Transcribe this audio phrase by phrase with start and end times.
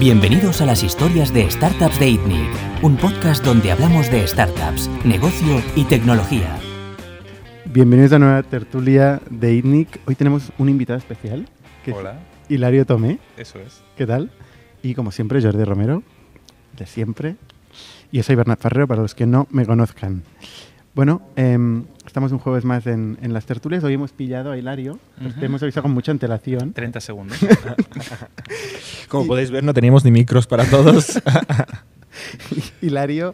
[0.00, 5.60] Bienvenidos a las historias de Startups de ITNIC, un podcast donde hablamos de startups, negocio
[5.74, 6.56] y tecnología.
[7.64, 10.00] Bienvenidos a una nueva tertulia de ITNIC.
[10.06, 11.48] Hoy tenemos un invitado especial,
[11.84, 13.18] que Hola, es Hilario Tomé.
[13.36, 13.82] eso es.
[13.96, 14.30] ¿Qué tal?
[14.84, 16.04] Y como siempre, Jordi Romero,
[16.76, 17.34] de siempre.
[18.12, 20.22] Y yo soy Bernard Farrero, para los que no me conozcan.
[20.98, 23.84] Bueno, em, estamos un jueves más en, en las tertulias.
[23.84, 24.98] Hoy hemos pillado a Hilario.
[25.38, 26.72] Te hemos avisado con mucha antelación.
[26.72, 27.38] 30 segundos.
[29.08, 31.22] Como podéis ver, no teníamos ni micros para todos.
[32.82, 33.32] Hilario,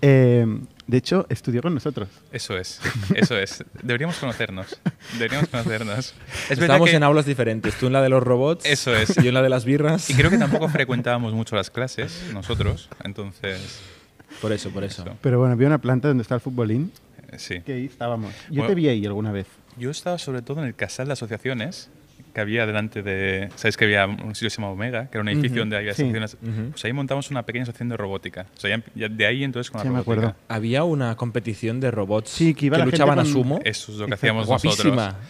[0.00, 2.08] em, de hecho, estudió con nosotros.
[2.32, 2.80] Eso es,
[3.14, 3.62] eso es.
[3.80, 4.76] Deberíamos conocernos.
[5.12, 6.14] Deberíamos conocernos.
[6.50, 6.96] Es que...
[6.96, 7.74] en aulas diferentes.
[7.76, 8.66] Tú en la de los robots.
[8.66, 9.16] Eso es.
[9.18, 10.10] Y yo en la de las birras.
[10.10, 13.80] Y creo que tampoco frecuentábamos mucho las clases nosotros, entonces,
[14.44, 15.04] Por eso, por eso.
[15.22, 16.92] Pero bueno, había una planta donde está el futbolín,
[17.30, 17.60] eh, sí.
[17.60, 18.34] que ahí estábamos.
[18.50, 18.68] Yo Bueno.
[18.68, 19.46] te vi ahí alguna vez.
[19.78, 21.90] Yo estaba sobre todo en el casal de asociaciones
[22.34, 23.48] que había delante de...
[23.54, 25.06] ¿Sabes que había un sitio que se llama Omega?
[25.08, 26.02] Que era un edificio Ujú, donde había sí.
[26.02, 26.36] asociaciones...
[26.42, 26.70] Ujú.
[26.72, 28.46] Pues ahí montamos una pequeña asociación de robótica.
[28.56, 30.26] O sea, ya, ya de ahí entonces con Sí, la me robótica.
[30.28, 30.44] acuerdo.
[30.48, 33.60] Había una competición de robots Sí, que iba la gente luchaban a con- sumo.
[33.64, 34.14] Eso es lo que Exacto.
[34.14, 34.94] hacíamos Guapísima.
[34.94, 35.24] nosotros.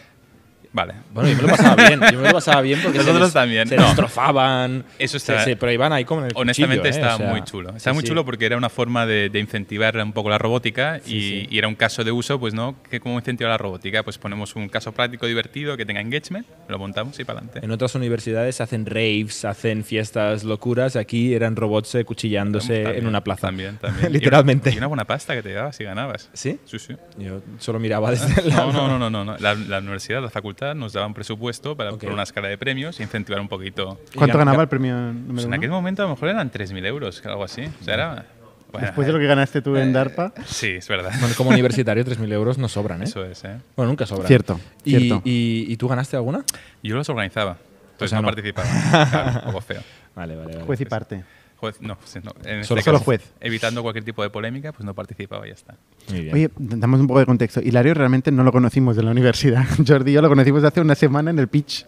[0.75, 0.93] Vale.
[1.15, 2.01] Bueno, yo me lo pasaba bien.
[2.13, 3.85] Yo me lo pasaba bien porque se Nosotros des- también, se no.
[3.85, 4.85] destrozaban.
[4.99, 7.01] Eso se- está- se- pero iban ahí como en el Honestamente cuchillo, ¿eh?
[7.01, 7.69] estaba O sea, muy chulo.
[7.77, 10.99] Estaba sí, muy chulo porque era una forma de, de incentivar un poco la robótica
[11.05, 11.47] Sí, y, sí.
[11.51, 14.57] y era un caso de uso, pues no, que cómo incentivar la robótica, pues ponemos
[14.57, 17.61] un caso práctico divertido que tenga engagement, lo montamos y para adelante.
[17.65, 20.97] En otras universidades hacen raves, hacen fiestas locuras.
[20.97, 23.43] Aquí eran robots eh, cuchillándose en una plaza.
[23.47, 24.13] También, también.
[24.13, 24.71] Literalmente.
[24.71, 26.31] Y una, y una buena pasta que te dabas y ganabas.
[26.33, 26.59] ¿Sí?
[26.65, 26.97] Sí, sí.
[27.19, 28.73] Yo solo miraba desde el lado.
[28.73, 29.33] No, no, no, no, no.
[29.33, 29.39] no.
[29.39, 32.05] La, la universidad, la facultad nos daba un presupuesto para Ok.
[32.05, 33.99] por una escala de premios e incentivar un poquito.
[34.17, 36.87] ¿Cuánto ganaba ga- el premio número Pues en aquel momento a lo mejor eran 3.000
[36.87, 37.65] euros, algo así.
[37.81, 38.27] O sea, era...
[38.73, 40.33] bueno, Después de lo que ganaste tú en eh, DARPA.
[40.47, 41.13] Sí, es verdad.
[41.21, 43.05] Bueno, como universitario, 3.000 euros no sobran, ¿eh?
[43.05, 43.59] Eso es, ¿eh?
[43.77, 44.27] Bueno, nunca sobran.
[44.29, 45.23] Cierto, ¿Y, cierto.
[45.25, 46.45] Y, y tú ganaste alguna?
[46.83, 47.59] Yo los organizaba,
[47.93, 48.29] entonces sea, no, no.
[48.35, 48.69] participaba.
[49.11, 49.83] Claro, un poco feo.
[50.15, 50.65] Vale, vale, vale.
[50.67, 51.25] Juez y parte.
[51.65, 52.33] Juez, no, sí, no.
[52.45, 53.33] En este Solo- solo caso, juez.
[53.41, 55.77] Evitando cualquier tipo de polémica, pues no participaba y ya está.
[56.11, 56.35] Muy bien.
[56.35, 57.61] Oye, damos un poco de contexto.
[57.61, 59.65] Hilario realmente no lo conocimos en la universidad.
[59.87, 61.87] Jordi y yo lo conocimos hace una semana en el pitch.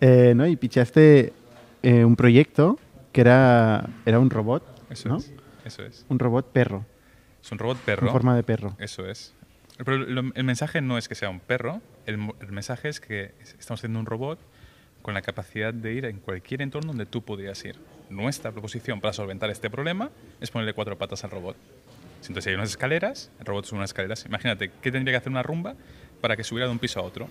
[0.00, 0.46] eh, ¿no?
[0.46, 1.32] Y pitchaste
[1.82, 2.78] eh, un proyecto
[3.12, 5.16] que era, era un robot, Eso ¿no?
[5.18, 5.32] es.
[5.64, 6.06] Eso es.
[6.08, 6.84] Un robot perro,
[7.42, 8.06] Es un robot perro.
[8.06, 8.74] en forma de perro.
[8.78, 9.34] Eso es.
[9.76, 13.32] Pero lo- el mensaje no es que sea un perro, el, el mensaje es que
[13.40, 14.38] es- estamos haciendo un robot
[15.08, 17.76] con la capacidad de ir en cualquier entorno donde tú podrías ir.
[18.10, 21.56] Nuestra proposición para solventar este problema es ponerle cuatro patas al robot.
[22.20, 24.26] Entonces, hay unas escaleras, el robot sube unas escaleras.
[24.26, 25.76] Imagínate, ¿qué tendría que hacer una rumba
[26.20, 27.26] para que subiera de un piso a otro?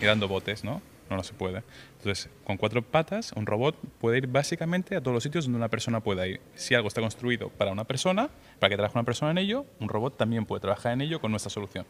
[0.00, 0.80] Y dando botes, ¿no?
[1.10, 1.62] No, no se puede.
[1.98, 5.68] Entonces, con cuatro patas, un robot puede ir básicamente a todos los sitios donde una
[5.68, 6.40] persona pueda ir.
[6.54, 9.90] Si algo está construido para una persona, para que trabaje una persona en ello, un
[9.90, 11.84] robot también puede trabajar en ello con nuestra solución.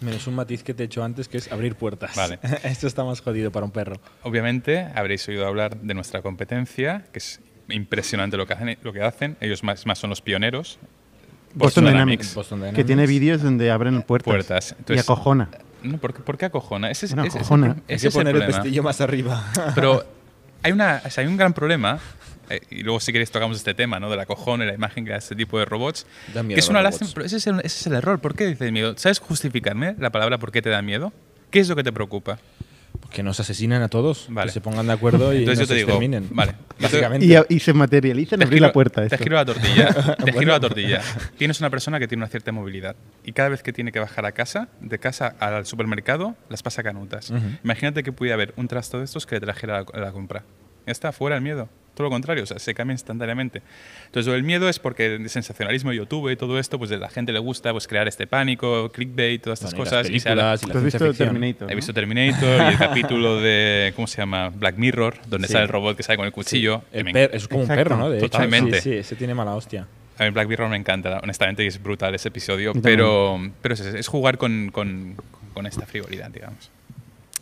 [0.00, 2.14] Menos un matiz que te he hecho antes, que es abrir puertas.
[2.14, 2.38] Vale.
[2.62, 3.96] Esto está más jodido para un perro.
[4.22, 8.78] Obviamente habréis oído hablar de nuestra competencia, que es impresionante lo que hacen.
[8.82, 9.36] Lo que hacen.
[9.40, 10.78] Ellos más, más son los pioneros.
[11.54, 12.76] Boston Dynamics, Boston Dynamics.
[12.76, 14.26] que tiene vídeos donde abren puertas.
[14.32, 14.70] Puertas.
[14.70, 15.48] y Entonces- acojona.
[15.82, 16.90] No, ¿por, qué, por qué acojona?
[16.90, 17.66] Ese es, Bueno, ese es el acojona.
[17.66, 18.62] Hay ese que es el poner el, problema.
[18.62, 19.44] pestillo más arriba.
[19.74, 20.04] Pero
[20.62, 21.98] hay, una, o sea, hay un gran problema,
[22.50, 24.10] eh, y luego si queréis tocamos este tema, ¿no?
[24.10, 26.06] De la cojón y la imagen que da este tipo de robots.
[26.34, 28.18] Da miedo que es una lástima, pero ese es, el, ese es el error.
[28.20, 28.94] ¿Por qué dices miedo?
[28.96, 31.12] ¿Sabes justificarme la palabra por qué te da miedo?
[31.50, 32.38] ¿Qué es lo que te preocupa?
[33.12, 34.26] que nos asesinen a todos.
[34.28, 34.48] Vale.
[34.48, 36.28] Que se pongan de acuerdo y Entonces yo nos te digo, exterminen.
[36.30, 36.54] vale.
[36.80, 37.24] Básicamente.
[37.26, 39.00] Y, y se materializan Te abrir giro- la puerta.
[39.06, 39.24] Te esto.
[39.24, 39.86] giro la tortilla.
[40.16, 40.52] Te giro Bueno.
[40.52, 41.00] la tortilla.
[41.38, 44.26] Tienes una persona que tiene una cierta movilidad y cada vez que tiene que bajar
[44.26, 47.30] a casa, de casa al supermercado, las pasa canutas.
[47.30, 47.40] Ujú.
[47.64, 50.42] Imagínate que pudiera haber un trasto de estos que le trajera la, la compra.
[50.86, 51.68] Ya está, fuera el miedo.
[51.98, 53.60] Todo lo contrario, o sea, se cambia instantáneamente.
[54.06, 57.08] Entonces, el miedo es porque el sensacionalismo de YouTube y todo esto, pues a la
[57.10, 60.14] gente le gusta pues, crear este pánico, clickbait, todas estas Bueno, y las cosas.
[60.14, 60.84] y se habla- películas y ¿Tú la has
[61.16, 61.24] visto.
[61.24, 61.68] Terminator?
[61.68, 61.76] He no?
[61.76, 64.50] visto Terminator y el capítulo de, ¿cómo se llama?
[64.50, 65.54] Black Mirror, donde Sí.
[65.54, 66.82] sale el robot que sale con el cuchillo.
[66.92, 67.80] que El me per- es como Exacto.
[67.80, 68.10] un perro, ¿no?
[68.10, 68.28] De hecho.
[68.30, 68.80] Totalmente.
[68.80, 69.88] Sí, sí, ese tiene mala hostia.
[70.18, 73.80] A mí Black Mirror me encanta, honestamente, y es brutal ese episodio, pero, pero es,
[73.80, 75.16] es jugar con, con-
[75.52, 76.70] con esta frivolidad, digamos.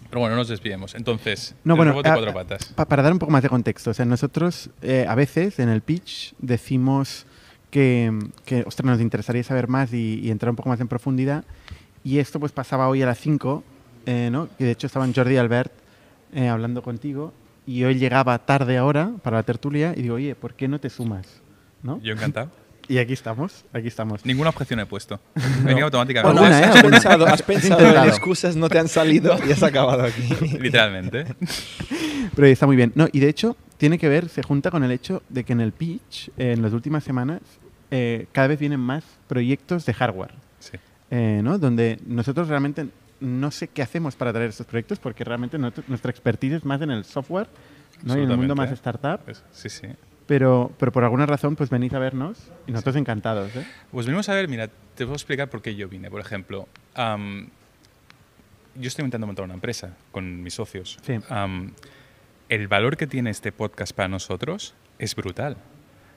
[0.09, 0.94] Pero bueno, no nos desviemos.
[0.94, 2.65] Entonces, No, el bueno, robot de a- cuatro patas.
[2.75, 5.69] pa- para dar un poco más de contexto, o sea, nosotros eh, a veces en
[5.69, 7.27] el pitch decimos
[7.71, 8.13] que,
[8.45, 11.45] que ostras, nos interesaría saber más y, y entrar un poco más en profundidad.
[12.04, 13.65] Y esto pues pasaba hoy a las 5,
[14.07, 14.48] eh, ¿no?
[14.57, 15.72] Que de hecho estaban Jordi y Albert
[16.33, 17.33] eh, hablando contigo
[17.66, 20.89] y hoy llegaba tarde ahora para la tertulia y digo, oye, ¿por qué no te
[20.89, 21.27] sumas?
[21.83, 22.01] ¿No?
[22.03, 22.51] Yo encantado.
[22.88, 24.24] Y aquí estamos, aquí estamos.
[24.24, 25.21] Ninguna objeción he puesto.
[25.65, 26.38] Venía automáticamente.
[26.38, 26.65] Alguna, ¿eh?
[26.72, 30.28] has pensado, has pensado en excusas, no te han salido y has acabado aquí.
[30.60, 31.27] Literalmente.
[32.34, 32.92] Pero está muy bien.
[32.94, 35.60] No, y de hecho, tiene que ver, se junta con el hecho de que en
[35.60, 37.41] el pitch, eh, en las últimas semanas,
[37.91, 40.77] eh, cada vez vienen más proyectos de hardware, Sí.
[41.10, 41.59] eh, ¿no?
[41.59, 42.86] Donde nosotros realmente
[43.21, 46.91] no sé qué hacemos para traer estos proyectos, porque realmente nuestra expertise es más en
[46.91, 47.48] el software
[48.03, 48.16] ¿no?
[48.16, 49.21] Y en el mundo más startup.
[49.53, 49.86] Sí, sí.
[50.27, 53.55] Pero, pero por alguna razón, pues venís a vernos y nosotros encantados.
[53.55, 53.67] ¿eh?
[53.93, 56.11] Pues venimos a ver, mira, te puedo explicar por qué yo vine.
[56.11, 57.49] Por ejemplo, am,
[58.75, 60.99] yo estoy intentando montar una empresa con mis socios.
[61.03, 61.19] Sí.
[61.28, 61.73] Am,
[62.49, 65.57] el valor que tiene este podcast para nosotros es brutal.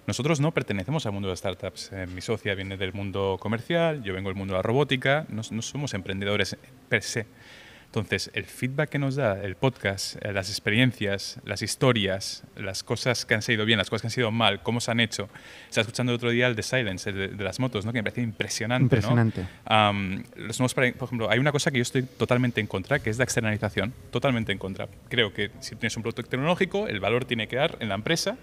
[0.07, 1.91] Nosotros no pertenecemos al mundo de las startups.
[1.91, 5.43] Eh, mi socia viene del mundo comercial, yo vengo del mundo de la robótica, no,
[5.51, 6.57] no somos emprendedores
[6.87, 7.27] per se.
[7.89, 13.25] Entonces, el feedback que nos da el podcast, eh, las experiencias, las historias, las cosas
[13.25, 15.27] que han salido bien, las cosas que han sido mal, cómo se han hecho.
[15.67, 17.91] Estaba escuchando el otro día el de Silence, el de, de las motos, ¿no?
[17.91, 18.83] que me pareció impresionante.
[18.97, 19.11] ¿no?
[19.11, 19.47] Impresionante.
[19.65, 22.99] Am, los nuevos para- por ejemplo, hay una cosa que yo estoy totalmente en contra,
[22.99, 23.91] que es la externalización.
[24.11, 24.87] Totalmente en contra.
[25.09, 28.37] Creo que si tienes un producto tecnológico, el valor tiene que dar en la empresa,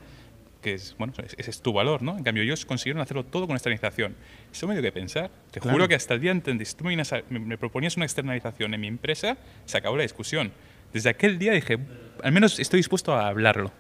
[0.67, 2.19] que es, bueno, ese es tu valor, ¿no?
[2.19, 4.17] En cambio, ellos consiguieron hacerlo todo con externalización.
[4.53, 5.31] Eso me dio que pensar.
[5.53, 5.77] Te Claro.
[5.77, 6.97] juro que hasta el día entendí, si tú me,
[7.31, 10.51] me- me proponías una externalización en mi empresa, se acabó la discusión.
[10.93, 11.79] Desde aquel día dije,
[12.23, 13.71] al menos estoy dispuesto a hablarlo.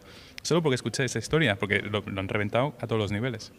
[0.43, 3.53] Solo porque escuché esa historia, porque lo, lo han reventado a todos los niveles.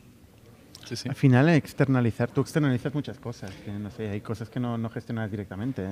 [0.88, 1.10] Sí, sí.
[1.10, 3.52] Al final, externalizar, tú externalizas muchas cosas.
[3.66, 5.86] Que, no sé, hay cosas que no, no gestionas directamente.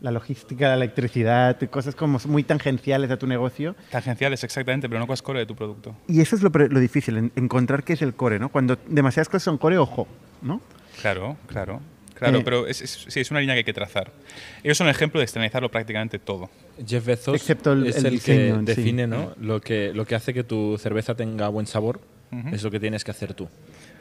[0.00, 3.74] La logística, la electricidad, cosas como muy tangenciales a tu negocio.
[3.90, 5.96] Tangenciales, exactamente, pero no cosas core de tu producto.
[6.06, 8.50] Y eso es lo, lo difícil, en- encontrar qué es el core, ¿no?
[8.50, 10.06] Cuando demasiadas cosas son core, ojo,
[10.42, 10.60] ¿no?
[11.00, 11.80] Claro, claro.
[12.14, 14.12] Claro, Eh, pero es, es- sí, es una línea que hay que trazar.
[14.62, 16.48] Ellos son el ejemplo de externalizarlo prácticamente todo.
[16.86, 18.80] Jeff Bezos Excepto el- es el el, diseño en que sí.
[18.82, 19.32] define ¿no?
[19.40, 22.00] lo, que, lo que hace que tu cerveza tenga buen sabor.
[22.52, 23.48] Es lo que tienes que hacer tú.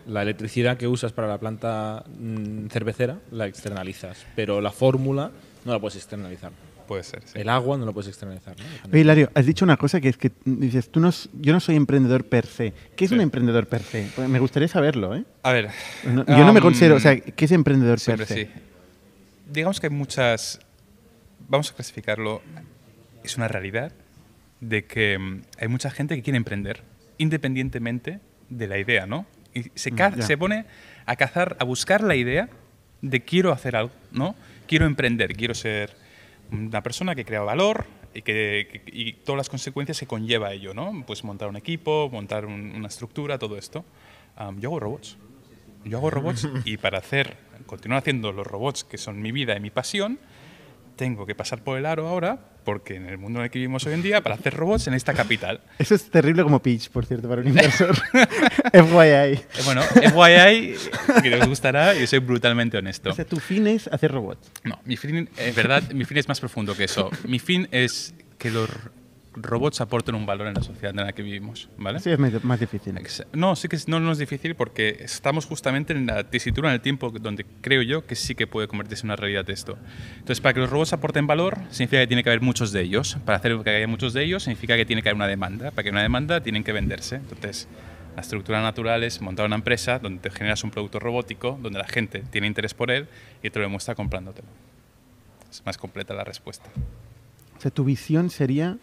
[0.08, 5.32] La electricidad que usas para la planta mm, cervecera la externalizas, pero la fórmula
[5.66, 6.52] no la puedes externalizar.
[6.88, 7.40] Puede ser, sí.
[7.40, 8.56] El agua no lo puedes externalizar.
[8.58, 8.66] ¿no?
[8.92, 11.10] Oye, Hilario, has dicho una cosa que es que dices, tú no,
[11.40, 12.74] yo no soy emprendedor per se.
[12.98, 13.16] ¿Qué es Sí.
[13.16, 14.10] un emprendedor per se?
[14.14, 15.24] Pues me gustaría saberlo, ¿eh?
[15.44, 15.70] A ver.
[16.04, 18.46] No- yo no me considero, o sea, ¿qué es emprendedor siempre per se?
[18.46, 18.52] sí.
[19.52, 20.60] Digamos que hay muchas.
[21.48, 22.42] Vamos a clasificarlo.
[23.24, 23.94] Es una realidad
[24.60, 26.82] de que mm, hay mucha gente que quiere emprender,
[27.18, 28.20] independientemente
[28.50, 29.26] de la idea, ¿no?
[29.54, 30.22] Y se, Mm, ya.
[30.22, 30.66] se pone
[31.06, 32.50] a cazar, a buscar la idea
[33.02, 34.36] de quiero hacer algo, ¿no?
[34.68, 35.96] Quiero emprender, quiero ser
[36.52, 41.04] una persona que crea valor y, que, y todas las consecuencias que conlleva ello, ¿no?
[41.06, 43.84] Pues montar un equipo, montar un- una estructura, todo esto.
[44.36, 45.18] Am, yo hago robots.
[45.84, 47.36] Yo hago robots y para hacer,
[47.66, 50.20] continuar haciendo los robots que son mi vida y mi pasión,
[50.96, 53.86] tengo que pasar por el aro ahora, porque en el mundo en el que vivimos
[53.86, 55.62] hoy en día, para hacer robots en esta capital.
[55.80, 57.96] Eso es terrible como pitch, por cierto, para un inversor.
[58.74, 59.34] FYI.
[59.34, 60.76] Eh, Bueno, FYI,
[61.22, 63.10] que les gustará, y soy brutalmente honesto.
[63.10, 64.52] O sea, tu fin es hacer robots.
[64.64, 67.10] No, mi fin, en verdad, mi fin es más profundo que eso.
[67.26, 68.70] Mi fin es que los
[69.36, 72.00] robots aporten un valor en la sociedad en la que vivimos, ¿vale?
[72.00, 72.96] Sí, es más, difícil.
[73.34, 76.82] No, sí que no, no es difícil porque estamos justamente en la tesitura, en el
[76.82, 79.78] tiempo donde creo yo que sí que puede convertirse en una realidad esto.
[80.14, 83.18] Entonces, para que los robots aporten valor, significa que tiene que haber muchos de ellos.
[83.26, 85.72] Para hacer que haya muchos de ellos, significa que tiene que haber una demanda.
[85.72, 87.16] Para que haya una demanda, tienen que venderse.
[87.16, 87.68] Entonces,
[88.16, 91.88] la estructura natural es montar una empresa donde te generas un producto robótico, donde la
[91.88, 93.08] gente tiene interés por él
[93.42, 94.48] y te lo demuestra comprándotelo.
[95.50, 96.70] Es más completa la respuesta.
[97.58, 98.78] O sea, tu visión sería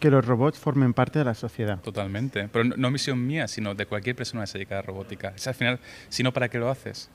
[0.00, 1.78] que los robots formen parte de la sociedad.
[1.80, 2.48] Totalmente.
[2.52, 5.32] Pero no, no misión mía, sino de cualquier persona que se dedica a la robótica.
[5.36, 7.08] Es al final, si no, ¿para qué lo haces?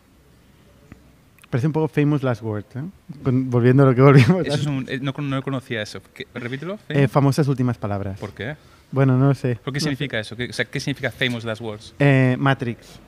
[1.50, 2.82] Parece un poco famous last words, ¿eh?
[3.24, 4.46] Con- volviendo a lo que volvimos.
[4.46, 6.02] Eso es un- eh, no, con- no conocía eso.
[6.14, 6.78] ¿Qué- repítelo.
[6.90, 8.20] Eh, famosas últimas palabras.
[8.20, 8.56] ¿Por qué?
[8.92, 9.56] Bueno, no lo sé.
[9.64, 10.36] ¿Por qué significa eso?
[10.36, 11.94] ¿Qué, o sea, ¿qué significa famous last words?
[12.00, 13.00] Eh, Matrix.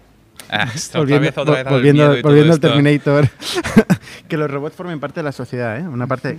[0.50, 2.60] Ah, está otra volviendo vez, otra vez al volviendo, volviendo al.
[2.60, 3.27] Terminator.
[4.29, 5.88] que los robots formen parte de la sociedad, ¿eh?
[5.88, 6.38] Una parte...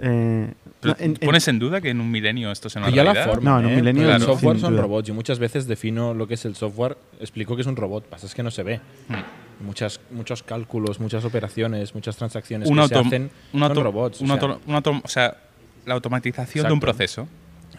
[0.00, 2.80] eh, Pero, no, en- en- ¿Pones en duda que en un milenio esto Que ya
[3.02, 3.26] la realidad?
[3.26, 3.50] forma.
[3.50, 4.82] No, en un milenio El no, software son duda.
[4.82, 5.08] robots.
[5.08, 8.04] Yo muchas veces defino lo que es el software, explico que es un robot.
[8.06, 8.80] Pasa es que no se ve.
[9.08, 9.64] Hmm.
[9.66, 14.22] Muchas, muchos cálculos, muchas operaciones, muchas transacciones Un que se hacen un son robots.
[14.22, 15.36] o sea, auto- un auto- o sea,
[15.84, 16.96] la automatización de un Exacto.
[16.96, 17.28] proceso.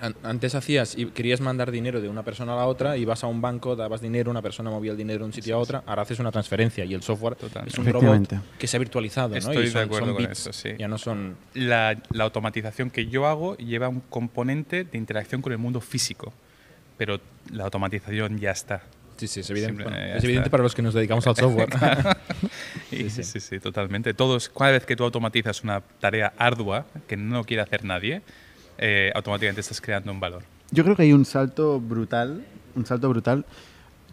[0.02, 3.28] An- antes hacías y querías mandar dinero de una persona a la otra, ibas a
[3.28, 6.02] un banco, dabas dinero, una persona movía el dinero de un sitio a otra, ahora
[6.04, 7.74] haces una transferencia y el software Totalmente.
[7.74, 9.36] es un robot que se ha virtualizado, ¿no?
[9.38, 10.70] Estoy Y de son, acuerdo son con eso, sí.
[10.78, 15.52] Ya no son La, la automatización que yo hago lleva un componente de interacción con
[15.52, 16.34] el mundo físico.
[16.98, 17.20] Pero
[17.54, 18.84] la automatización ya está.
[19.16, 21.70] Sí, sí, es evidente, bueno, ya es evidente para los que nos dedicamos al software.
[22.92, 23.40] Y- Sí, sí, sí.
[23.40, 23.60] sí.
[23.60, 24.14] totalmente.
[24.14, 28.22] Todos, cada vez que tú automatizas una tarea ardua que no quiere hacer nadie,
[28.80, 30.42] eh, automáticamente estás creando un valor.
[30.72, 32.44] Yo creo que hay un salto brutal,
[32.76, 33.46] un salto brutal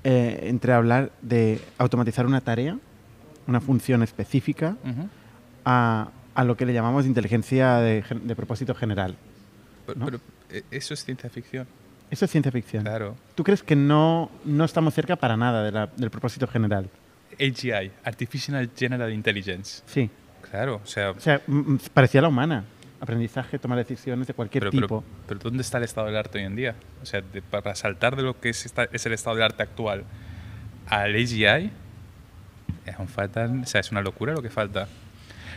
[0.05, 2.79] eh, entre hablar de automatizar una tarea,
[3.47, 5.09] una función específica, Ujú.
[5.65, 9.17] a, a lo que le llamamos inteligencia de, de propósito general.
[9.87, 10.05] Pero, ¿No?
[10.07, 10.21] pero,
[10.51, 11.67] eh, eso es ciencia ficción.
[12.11, 12.83] Eso es ciencia ficción.
[12.85, 13.17] Claro.
[13.35, 16.89] ¿Tú crees que no, no estamos cerca para nada de la- del propósito general?
[17.41, 19.83] AGI, Artificial General Intelligence.
[19.87, 20.09] Sí.
[20.51, 21.41] Claro, o sea, O sea,
[21.93, 22.65] parecía la humana.
[23.01, 24.87] Aprendizaje, tomar decisiones de cualquier Pero, tipo.
[25.03, 26.75] pero, pero ¿dónde está el estado del arte hoy en día?
[27.03, 29.63] O sea, de- para saltar de lo que es, esta- es el estado del arte
[29.63, 30.05] actual
[30.89, 31.71] al AGI,
[32.87, 34.89] es, un faltan, o sea, es una locura lo que falta.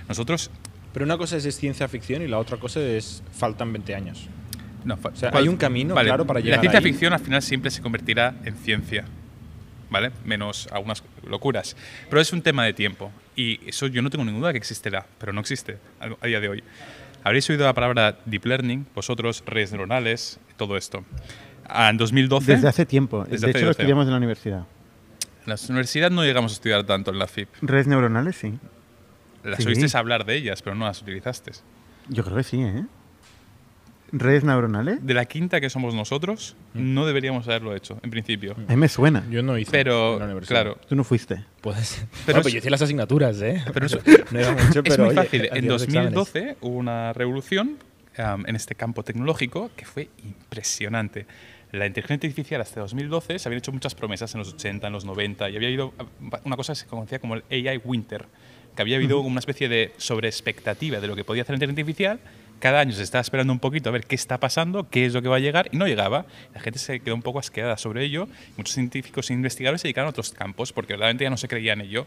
[0.08, 0.50] Nosotros,
[0.94, 4.28] Pero una cosa es, es ciencia ficción y la otra cosa es faltan 20 años.
[4.84, 6.84] no, O sea, ¿cuál- hay un camino claro para llegar La ciencia ahí.
[6.84, 9.06] ficción al final siempre se convertirá en ciencia,
[9.92, 10.12] ¿vale?
[10.26, 11.76] Menos algunas locuras.
[12.10, 13.12] Pero es un tema de tiempo.
[13.36, 16.50] Y eso yo no tengo ninguna duda que existirá, pero no existe a día de
[16.50, 16.64] hoy.
[17.24, 21.04] Habréis oído la palabra deep learning, vosotros, redes neuronales, todo esto.
[21.68, 23.26] Ah, En 2012, Desde hace tiempo.
[23.26, 23.82] Desde de hace hecho, lo 12.
[23.82, 24.60] estudiamos en la universidad.
[25.46, 27.50] en la universidad no llegamos a estudiar tanto en la FIP.
[27.62, 28.58] Redes neuronales, sí.
[29.44, 29.68] Las Sí.
[29.68, 31.52] oísteis hablar de ellas, pero no las utilizaste.
[32.10, 32.86] Yo creo que sí, ¿eh?
[34.12, 35.06] Redes neuronales.
[35.06, 38.54] De la quinta que somos nosotros, no deberíamos haberlo hecho, en principio.
[38.68, 39.24] A mí me suena.
[39.30, 39.72] Yo no hice.
[39.72, 40.62] Pero, en la universidad.
[40.64, 41.44] claro, Tú no fuiste.
[41.62, 42.06] Puede ser.
[42.26, 43.64] Pero Pero, es- yo hice las asignaturas, ¿eh?
[43.74, 44.00] Pero eso-
[44.32, 45.50] no era mucho, es pero muy oye, fácil.
[45.54, 46.14] En los exámenes.
[46.14, 47.78] 2012 hubo una revolución
[48.18, 50.10] am, en este campo tecnológico que fue
[50.54, 51.26] impresionante.
[51.72, 55.06] La inteligencia artificial hasta 2012 se habían hecho muchas promesas en los 80, en los
[55.06, 58.26] 90 y había habido ah, una cosa que se conocía como el AI Winter,
[58.76, 62.20] que había habido una especie de sobreexpectativa de lo que podía hacer la inteligencia artificial.
[62.60, 65.22] Cada año se estaba esperando un poquito a ver qué está pasando, qué es lo
[65.22, 66.26] que va a llegar y no llegaba.
[66.54, 68.28] La gente se quedó un poco asqueada sobre ello.
[68.58, 71.74] Muchos científicos e investigadores se dedicaron a otros campos porque verdaderamente ya no se creía
[71.74, 72.06] en ello.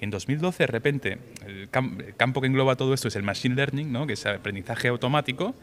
[0.00, 3.92] En 2012, de repente, el, el campo que engloba todo esto es el machine learning,
[3.92, 4.06] ¿no?
[4.08, 5.54] que es el aprendizaje automático.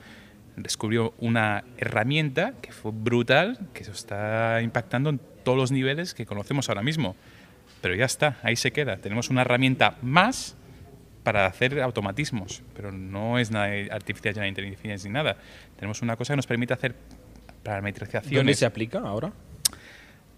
[0.55, 6.25] Descubrió una herramienta que fue brutal, que se está impactando en todos los niveles que
[6.25, 7.17] conocemos ahora mismo.
[7.81, 8.98] Pero ya está, ahí se queda.
[8.98, 10.55] Tenemos una herramienta más
[11.24, 15.38] para hacer automatismos, pero no es nada de artificial general intelligence ni nada.
[15.76, 19.32] Tenemos una cosa que nos permite hacer ¿Dónde parametrizaciones se aplica ahora?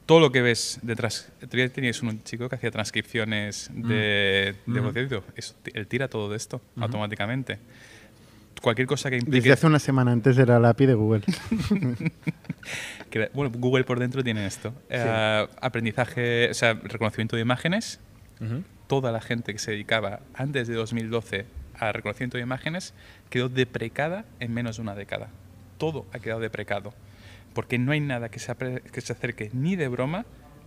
[0.08, 1.32] todo lo que ves detrás.
[1.50, 5.22] Teníais un chico que hacía transcripciones de, de voz de.
[5.36, 7.60] Eso, t- él tira todo de esto automáticamente.
[8.62, 9.38] Cualquier cosa que implique.
[9.38, 11.22] Desde hace una semana antes era la API de Google.
[13.10, 14.74] que- bueno, Google por dentro tiene esto.
[14.90, 18.00] Eh, aprendizaje, o sea, reconocimiento de imágenes.
[18.92, 21.46] Toda la gente que se dedicaba antes de 2012
[21.80, 22.94] a reconocimiento de imágenes
[23.30, 25.30] quedó deprecada en menos de una década.
[25.78, 26.94] Todo ha quedado deprecado.
[27.54, 30.26] Porque no hay nada que se, apre- que se acerque ni de broma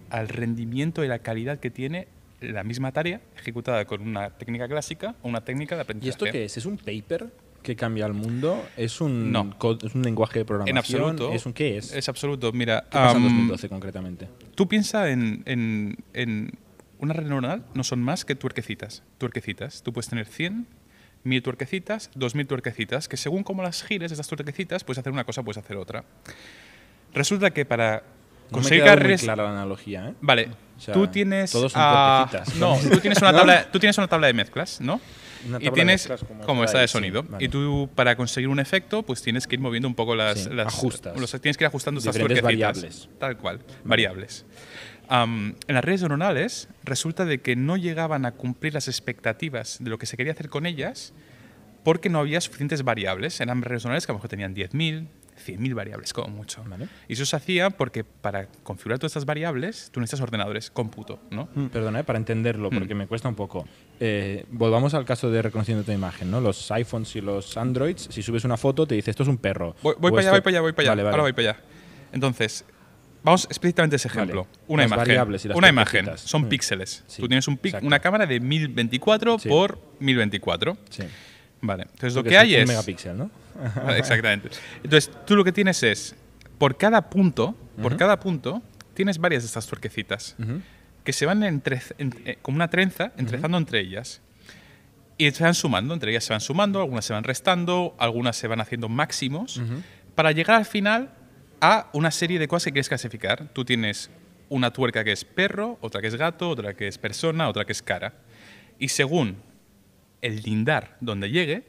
[0.08, 2.08] al rendimiento y la calidad que tiene
[2.40, 6.10] la misma tarea ejecutada con una técnica clásica o una técnica de ¿Y aprendizaje.
[6.10, 6.56] esto qué es?
[6.56, 7.30] ¿Es un paper
[7.62, 8.64] que cambia el mundo?
[8.78, 9.54] ¿Es un, No.
[9.82, 10.74] ¿es un lenguaje de programación?
[10.74, 11.30] En absoluto.
[11.32, 11.92] ¿Es un qué es?
[11.92, 12.52] Es absoluto.
[12.52, 14.28] Mira, ¿Qué pasa en am, 2012 concretamente?
[14.54, 16.50] Tú piensas en, en, en
[17.04, 19.02] una red neuronal, no son más que tuerquecitas.
[19.18, 19.82] Tuerquecitas.
[19.82, 20.66] Tú puedes tener 100,
[21.24, 25.42] 1000 tuerquecitas, 2000 tuerquecitas, que según cómo las gires, esas tuerquecitas, puedes hacer una cosa,
[25.42, 26.04] puedes hacer otra.
[27.12, 28.02] Resulta que para No
[28.48, 29.22] me conseguir muy carreras.
[29.22, 30.14] clara la analogía, ¿eh?
[30.20, 31.50] Vale, O sea, tú tienes.
[31.52, 32.58] todos son ah, tuerquecitas.
[32.60, 33.38] no, tú tienes, una ¿No?
[33.38, 35.00] tabla, tú tienes una tabla de mezclas, ¿no?
[35.46, 37.22] Una y tienes como como está esta de sí, sonido.
[37.22, 37.44] vale.
[37.44, 40.44] Y tú, para conseguir un efecto, pues tienes que ir moviendo un poco las.
[40.44, 41.20] Sí, las- ajustas.
[41.20, 42.44] los- tienes que ir ajustando estas tuerquecitas.
[42.44, 43.08] variables.
[43.18, 44.46] Tal cual, variables.
[45.08, 49.90] Am, en las redes neuronales resulta de que no llegaban a cumplir las expectativas de
[49.90, 51.12] lo que se quería hacer con ellas
[51.82, 53.40] porque no había suficientes variables.
[53.40, 55.06] Eran redes neuronales que a lo mejor tenían 10.000,
[55.46, 56.64] 100.000 variables, como mucho.
[56.66, 56.88] Vale.
[57.08, 61.48] Y eso se hacía porque para configurar todas estas variables tú necesitas ordenadores, cómputo, ¿no?
[61.70, 62.04] Perdona, ¿eh?
[62.04, 62.78] para entenderlo, Mm.
[62.78, 63.66] porque me cuesta un poco.
[64.00, 66.40] Eh, volvamos al caso de reconocimiento de imagen, ¿no?
[66.40, 69.76] Los iPhones y los Androids, si subes una foto, te dice esto es un perro.
[69.82, 70.90] Voy, voy para allá, voy para allá, voy para allá.
[70.92, 71.12] Vale, vale.
[71.12, 71.60] Ahora voy para allá.
[72.12, 72.64] Entonces,
[73.24, 74.44] vamos explícitamente a ese ejemplo.
[74.44, 74.58] Vale.
[74.68, 74.98] Una Las imagen.
[75.08, 76.06] variables y las una imagen.
[76.18, 76.48] Son Mm.
[76.48, 77.02] píxeles.
[77.08, 79.48] Sí, Tú tienes un pic- una cámara de 1024 Sí.
[79.48, 80.76] por 1024.
[80.90, 81.02] Sí.
[81.60, 81.84] Vale.
[81.84, 82.68] Entonces, lo que hay un es.
[82.68, 83.30] megapíxel, ¿no?
[83.96, 84.50] Exactamente.
[84.82, 86.14] Entonces, tú lo que tienes es.
[86.58, 88.62] Por cada punto, por cada punto,
[88.94, 90.36] tienes varias de estas tuerquecitas
[91.02, 94.20] que se van entre, en- eh, como una trenza, entrezando entre ellas.
[95.18, 98.46] Y se van sumando, entre ellas se van sumando, algunas se van restando, algunas se
[98.48, 99.60] van haciendo máximos,
[100.14, 101.10] para llegar al final
[101.66, 103.48] a una serie de cosas que quieres clasificar.
[103.54, 104.10] Tú tienes
[104.50, 107.72] una tuerca que es perro, otra que es gato, otra que es persona, otra que
[107.72, 108.12] es cara.
[108.78, 109.38] Y según
[110.20, 111.66] el lindar donde llegue,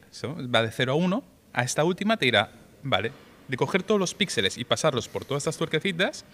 [0.54, 1.24] va de 0 a 1,
[1.54, 2.50] a esta última te dirá,
[2.82, 3.10] vale,
[3.48, 6.26] de coger todos los píxeles y pasarlos por todas estas tuerquecitas,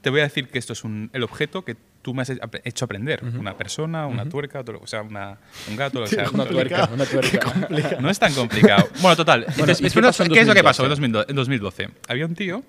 [0.00, 2.38] te voy a decir que esto es un- el objeto que tú me has he-
[2.64, 3.22] hecho aprender.
[3.38, 5.38] Una persona, una tuerca, todo lo- o sea, una-
[5.68, 6.30] un gato, lo que sea.
[6.30, 8.00] Una tuerca, una tuerca.
[8.00, 8.88] No es tan complicado.
[9.00, 9.44] Bueno, total.
[9.48, 10.64] Entonces, ¿y qué pasó en ¿qué es lo que 2012?
[10.64, 11.30] pasó en 2012?
[11.30, 11.88] en 2012?
[12.08, 12.62] Había un tío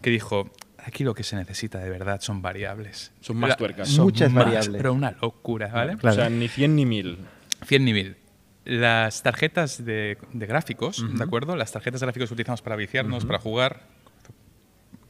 [0.00, 0.50] que dijo,
[0.84, 3.12] aquí lo que se necesita de verdad son variables.
[3.20, 3.88] Son más tuercas.
[3.88, 4.76] son Muchas más, variables.
[4.76, 5.96] Pero una locura, ¿vale?
[5.96, 6.14] Claro.
[6.14, 7.18] O sea, ni 100 ni 1000.
[7.66, 8.16] 100 ni 1000.
[8.64, 11.56] Las tarjetas de, de gráficos, ¿de acuerdo?
[11.56, 13.82] Las tarjetas de gráficos que utilizamos para viciarnos, para jugar.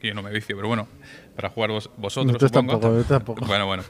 [0.03, 0.85] Que yo no me vicio, pero bueno,
[1.33, 2.73] para jugar vos- vosotros, supongo.
[2.73, 3.45] tampoco, nosotros tampoco.
[3.47, 3.83] Bueno, bueno.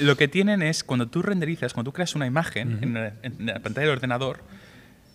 [0.00, 3.46] Lo que tienen es, cuando tú renderizas, cuando tú creas una imagen en, la, en
[3.46, 4.40] la pantalla del ordenador,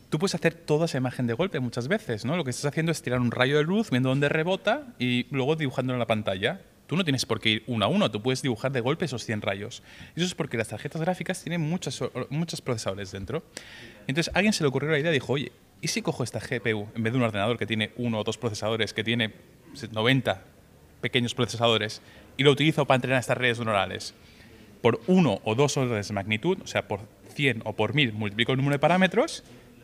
[0.10, 2.38] tú puedes hacer toda esa imagen de golpe muchas veces, ¿no?
[2.38, 5.58] Lo que estás haciendo es tirar un rayo de luz, viendo dónde rebota y luego
[5.58, 6.62] dibujándolo en la pantalla.
[6.88, 9.26] Tú no tienes por qué ir uno a uno, tú puedes dibujar de golpe esos
[9.26, 9.84] 100 rayos.
[10.16, 13.44] Eso es porque las tarjetas gráficas tienen muchos, muchos procesadores dentro.
[14.08, 16.40] Entonces, a alguien se le ocurrió la idea y dijo, oye, ¿y si cojo esta
[16.40, 19.34] GPU en vez de un ordenador que tiene uno o dos procesadores, que tiene
[19.92, 20.44] 90
[21.02, 22.02] pequeños procesadores,
[22.38, 24.14] y lo utilizo para entrenar estas redes neuronales?
[24.82, 27.02] Por uno o dos órdenes de magnitud, o sea, por
[27.34, 29.44] 100 o por 1000, multiplico el número de parámetros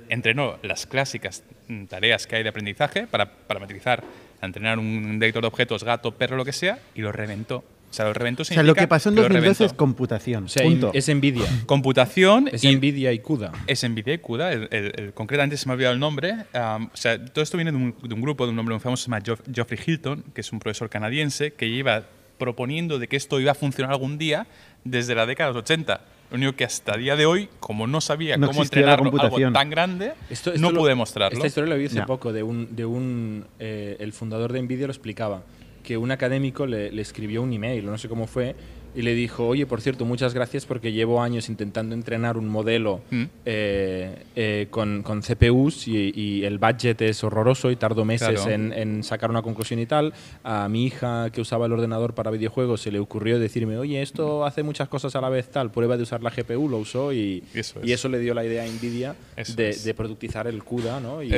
[0.10, 4.04] entrenó las clásicas mm, tareas que hay de aprendizaje para parametrizar,
[4.42, 7.64] entrenar un detector de objetos, gato, perro, lo que sea, y lo reventó.
[7.96, 10.44] O sea, lo reventó O sea, lo que pasó en lo 2012 es computación.
[10.46, 10.92] O sea, punto.
[10.94, 11.46] es Nvidia.
[11.66, 13.54] computación Es y Nvidia y CUDA.
[13.68, 14.52] es NVIDIA y CUDA.
[14.52, 16.34] El, el- el- concretamente se me ha olvidado el nombre.
[16.54, 18.82] am, o sea, todo esto viene de un, de un grupo, de un hombre muy
[18.82, 22.04] famoso, se llama Geoff- Geoffrey Hilton, que es un profesor canadiense, que lleva
[22.38, 24.46] proponiendo de que esto iba a funcionar algún día
[24.84, 26.02] desde la década de los 80.
[26.32, 29.52] Lo único que hasta el día de hoy, como no sabía No cómo entrenar algo
[29.54, 31.38] tan grande, Esto- no esto lo- pude mostrarlo.
[31.38, 32.06] Esta historia la vi hace Ya.
[32.06, 35.44] poco de un, de un eh, el fundador de Nvidia lo explicaba
[35.86, 38.56] que un académico le, le escribió un email, no sé cómo fue,
[38.98, 43.02] y le dijo, oye, por cierto, muchas gracias porque llevo años intentando entrenar un modelo
[43.12, 43.24] Mm.
[43.46, 48.52] eh, eh, con, con CPUs y, y el budget es horroroso y tardo meses Claro.
[48.52, 50.14] en, en sacar una conclusión y tal.
[50.46, 54.46] A mi hija que usaba el ordenador para videojuegos se le ocurrió decirme, oye, esto
[54.46, 57.44] hace muchas cosas a la vez tal, prueba de usar la GPU, lo usó y,
[57.54, 59.14] Eso y eso le dio la idea a Nvidia
[59.58, 61.22] de, productizar el CUDA ¿no?
[61.22, 61.34] y,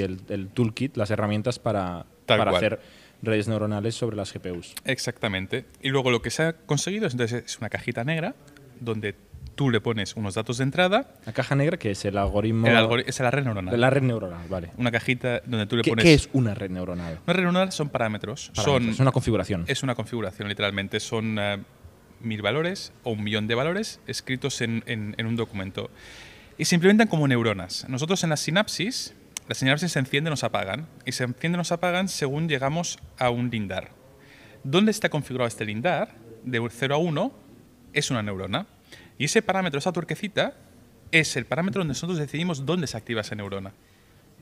[0.00, 2.78] el, el toolkit, las herramientas para, para hacer
[3.22, 4.74] redes neuronales sobre las GPUs.
[4.84, 5.64] Exactamente.
[5.82, 8.34] Y luego lo que se ha conseguido es, entonces, es una cajita negra
[8.80, 9.14] donde
[9.56, 11.14] tú le pones unos datos de entrada.
[11.26, 13.78] La caja negra, que es el algoritmo El algori- es la red neuronal.
[13.78, 14.70] la red neuronal, vale.
[14.78, 16.02] Una cajita donde tú le ¿Qué, pones.
[16.04, 17.18] qué es una red neuronal?
[17.26, 18.50] Una red neuronal son parámetros.
[18.54, 19.64] Parámetros, Son, es una configuración.
[19.66, 20.98] es una configuración, literalmente.
[20.98, 21.58] Son eh,
[22.22, 25.90] mil valores o un millón de valores escritos en, en- en un documento.
[26.56, 27.86] Y se implementan como neuronas.
[27.88, 29.14] Nosotros en la sinapsis,
[29.48, 30.86] las sinapsis se encienden o se apagan.
[31.04, 33.90] Y se encienden o se apagan según llegamos a un lindar.
[34.62, 36.14] ¿Dónde está configurado este lindar?
[36.44, 37.32] De 0 a 1
[37.92, 38.66] es una neurona.
[39.18, 40.54] Y ese parámetro, esa turquecita,
[41.12, 43.72] es el parámetro donde nosotros decidimos dónde se activa esa neurona.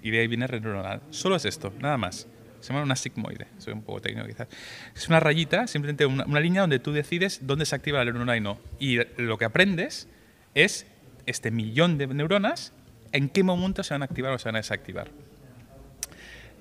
[0.02, 1.02] Y de ahí viene red neuronal.
[1.10, 2.26] Solo es esto, nada más.
[2.60, 3.46] Se llama una sigmoide.
[3.58, 4.48] Soy un poco técnico quizás.
[4.94, 8.36] Es una rayita, simplemente una, una línea donde tú decides dónde se activa la neurona
[8.36, 8.58] y no.
[8.78, 10.08] Y lo que aprendes
[10.54, 10.86] es
[11.26, 12.72] este millón de neuronas,
[13.12, 15.10] en qué momento se van a activar o se van a desactivar.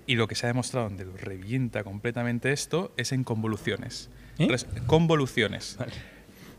[0.05, 4.09] Y lo que se ha demostrado donde lo revienta completamente esto es en convoluciones.
[4.39, 4.47] ¿Eh?
[4.85, 5.77] Convoluciones.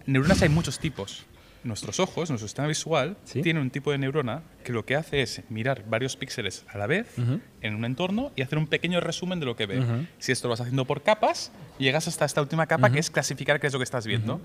[0.07, 1.25] Neuronas hay muchos tipos.
[1.65, 3.43] Nuestros ojos, nuestro sistema visual, Sí.
[3.43, 6.87] tiene un tipo de neurona que lo que hace es mirar varios píxeles a la
[6.87, 7.09] vez
[7.61, 9.83] en un entorno y hacer un pequeño resumen de lo que ve.
[10.19, 13.61] Si esto lo vas haciendo por capas, llegas hasta esta última capa que es clasificar
[13.61, 14.41] qué es lo que estás viendo.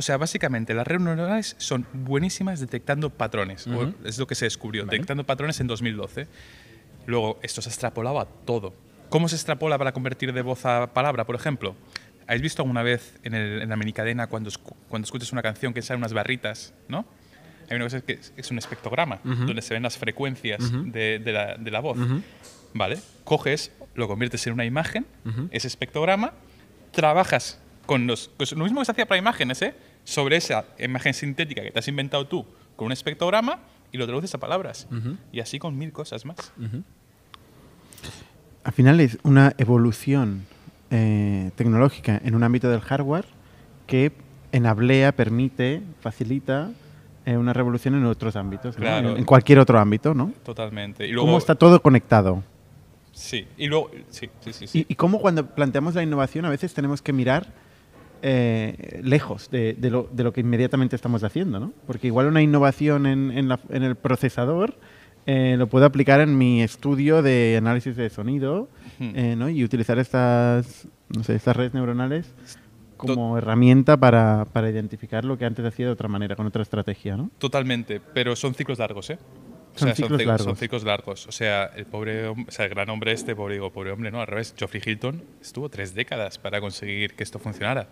[0.00, 3.66] O sea, básicamente las redes neuronales son buenísimas detectando patrones.
[3.66, 3.94] o Ujú.
[4.06, 4.96] es lo que se descubrió, Vale.
[4.96, 6.26] detectando patrones en 2012.
[7.04, 8.72] Luego, esto se ha extrapolado a todo.
[9.10, 11.74] ¿Cómo se extrapola para convertir de voz a palabra, por ejemplo?
[12.26, 15.74] ¿Habéis visto alguna vez en, el- en la minicadena cuando, escu- cuando escuchas una canción
[15.74, 17.04] que salen unas barritas, no?
[17.68, 21.32] Hay una cosa que es, es un espectrograma, donde se ven las frecuencias de, de
[21.32, 21.98] la, de la voz.
[22.72, 22.98] ¿Vale?
[23.24, 25.04] Coges, lo conviertes en una imagen,
[25.50, 26.32] ese espectrograma,
[26.90, 28.28] trabajas con los...
[28.36, 29.74] pues lo mismo que se hacía para imágenes, ¿eh?
[30.04, 33.60] Sobre esa imagen sintética que te has inventado tú con un espectrograma
[33.92, 34.88] y lo traduces a palabras.
[35.32, 36.52] Y así con mil cosas más.
[38.64, 40.46] Al final es una evolución
[40.90, 43.26] eh, tecnológica en un ámbito del hardware
[43.86, 44.12] que
[44.52, 46.70] enablea, permite, facilita
[47.24, 48.82] eh, una revolución en otros ámbitos, ¿no?
[48.82, 49.10] Claro.
[49.12, 50.32] en, en cualquier otro ámbito, ¿no?
[50.44, 51.06] Totalmente.
[51.06, 52.42] Y luego, Cómo está todo conectado.
[53.12, 53.90] Sí, y luego...
[54.10, 54.66] Sí, sí, sí.
[54.66, 54.86] sí.
[54.88, 57.48] Y, y cómo cuando planteamos la innovación a veces tenemos que mirar
[58.22, 61.72] eh, lejos de, de lo, de lo que inmediatamente estamos haciendo, ¿no?
[61.86, 64.74] Porque igual una innovación en, en la- en el procesador
[65.26, 68.68] eh, lo puedo aplicar en mi estudio de análisis de sonido
[69.00, 69.48] eh, ¿no?
[69.48, 72.34] y utilizar estas, no sé, estas redes neuronales
[72.96, 77.16] como herramienta para, para identificar lo que antes hacía de otra manera, con otra estrategia,
[77.16, 77.30] ¿no?
[77.38, 79.18] Totalmente, pero son ciclos largos, ¿eh?
[79.74, 80.44] O Son ciclos ci- largos.
[80.44, 81.26] Son ciclos largos.
[81.26, 84.20] O sea, el pobre, o sea, el gran hombre este, pobre, digo, pobre hombre, no,
[84.20, 84.54] al revés.
[84.56, 87.88] Geoffrey Hilton estuvo tres décadas para conseguir que esto funcionara.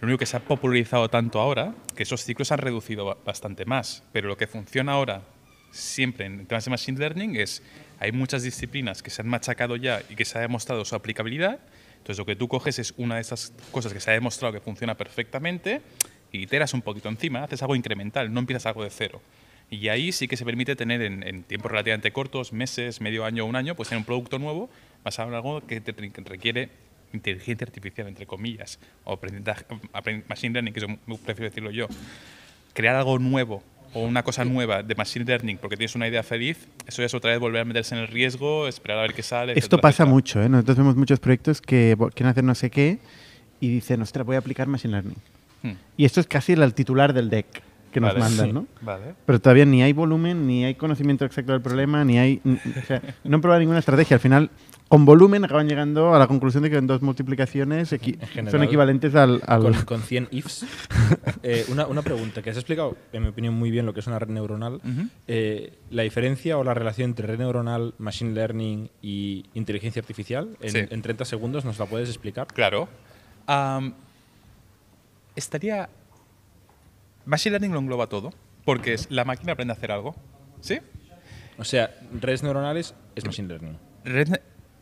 [0.00, 3.64] Lo único que se ha popularizado tanto ahora, que esos ciclos han reducido ba- bastante
[3.64, 4.02] más.
[4.12, 5.22] Pero lo que funciona ahora,
[5.70, 7.62] siempre en temas de Machine Learning, es
[8.00, 11.58] hay muchas disciplinas que se han machacado ya y que se ha demostrado su aplicabilidad.
[11.98, 14.60] Entonces, lo que tú coges es una de esas cosas que se ha demostrado que
[14.60, 15.82] funciona perfectamente
[16.32, 19.20] y iteras un poquito encima, haces algo incremental, no empiezas algo de cero.
[19.70, 23.44] Y ahí sí que se permite tener en, en tiempos relativamente cortos, meses, medio año,
[23.44, 24.70] un año, pues tener un producto nuevo
[25.04, 26.70] basado en algo que, te- que requiere
[27.12, 29.64] inteligencia artificial, entre comillas, o aprendizaje,
[30.28, 30.88] machine learning, que eso
[31.24, 31.86] prefiero decirlo yo.
[32.74, 33.62] Crear algo nuevo
[33.94, 37.14] o una cosa nueva de Machine Learning porque tienes una idea feliz, eso ya es
[37.14, 39.52] otra vez volver a meterse en el riesgo, esperar a ver qué sale.
[39.52, 40.14] Esto etcétera, pasa etcétera.
[40.14, 40.48] mucho, ¿eh?
[40.50, 42.98] Nosotros vemos muchos proyectos que quieren hacer no sé qué
[43.60, 45.16] y dicen, ostras, voy a aplicar Machine Learning.
[45.62, 45.72] Hmm.
[45.96, 47.46] Y esto es casi el titular del deck
[47.98, 48.20] que nos Vale.
[48.24, 48.52] mandan, Sí.
[48.52, 48.66] ¿no?
[48.80, 49.14] Vale.
[49.26, 52.40] Pero todavía ni hay volumen, ni hay conocimiento exacto del problema, ni hay...
[52.44, 54.14] O sea, no han probado ninguna estrategia.
[54.16, 54.50] Al final,
[54.88, 58.62] con volumen acaban llegando a la conclusión de que en dos multiplicaciones equi- general, son
[58.62, 59.42] equivalentes al...
[59.46, 60.64] al- Con, con 100 ifs.
[61.42, 64.06] Eh, una, una pregunta, que has explicado, en mi opinión, muy bien lo que es
[64.06, 64.80] una red neuronal.
[65.28, 70.56] Eh, ¿La diferencia o la relación entre red neuronal, machine learning y inteligencia artificial?
[70.60, 70.78] En, Sí.
[70.90, 72.46] en 30 segundos, ¿nos la puedes explicar?
[72.48, 72.88] Claro.
[75.36, 75.88] Estaría.
[77.28, 78.32] Machine Learning lo engloba todo,
[78.64, 80.16] porque es la máquina aprende a hacer algo.
[80.62, 80.78] ¿Sí?
[81.58, 83.76] O sea, redes neuronales es machine learning.
[84.02, 84.28] Red,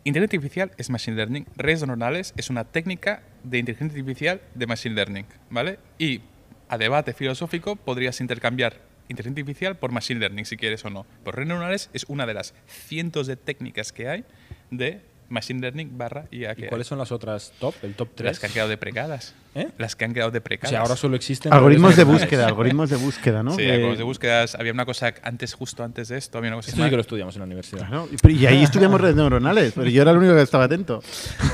[0.04, 1.44] inteligencia artificial es Machine Learning.
[1.56, 5.26] Redes neuronales es una técnica de inteligencia artificial de Machine Learning.
[5.50, 5.80] ¿Vale?
[5.98, 6.20] Y
[6.68, 11.04] a debate filosófico podrías intercambiar inteligencia artificial por Machine Learning, si quieres o no.
[11.24, 14.24] Pero redes neuronales es una de las cientos de técnicas que hay
[14.70, 16.54] de Machine Learning barra IA.
[16.56, 17.74] ¿Y cuáles son las otras top?
[17.82, 18.26] ¿El top 3?
[18.26, 19.34] Las que han quedado deprecadas.
[19.54, 19.68] ¿Eh?
[19.78, 20.70] Las que han quedado O deprecadas.
[20.70, 21.52] sea, ahora solo existen...
[21.52, 23.52] algoritmos de búsqueda, algoritmos de búsqueda, ¿no?
[23.52, 24.54] Sí, Que- algoritmos de búsquedas.
[24.54, 27.00] Había una cosa antes, justo antes de esto, había una cosa Esto sí que lo
[27.02, 27.86] estudiamos en la universidad.
[27.88, 31.02] Claro, y- y ahí estudiamos redes neuronales, pero yo era el único que estaba atento.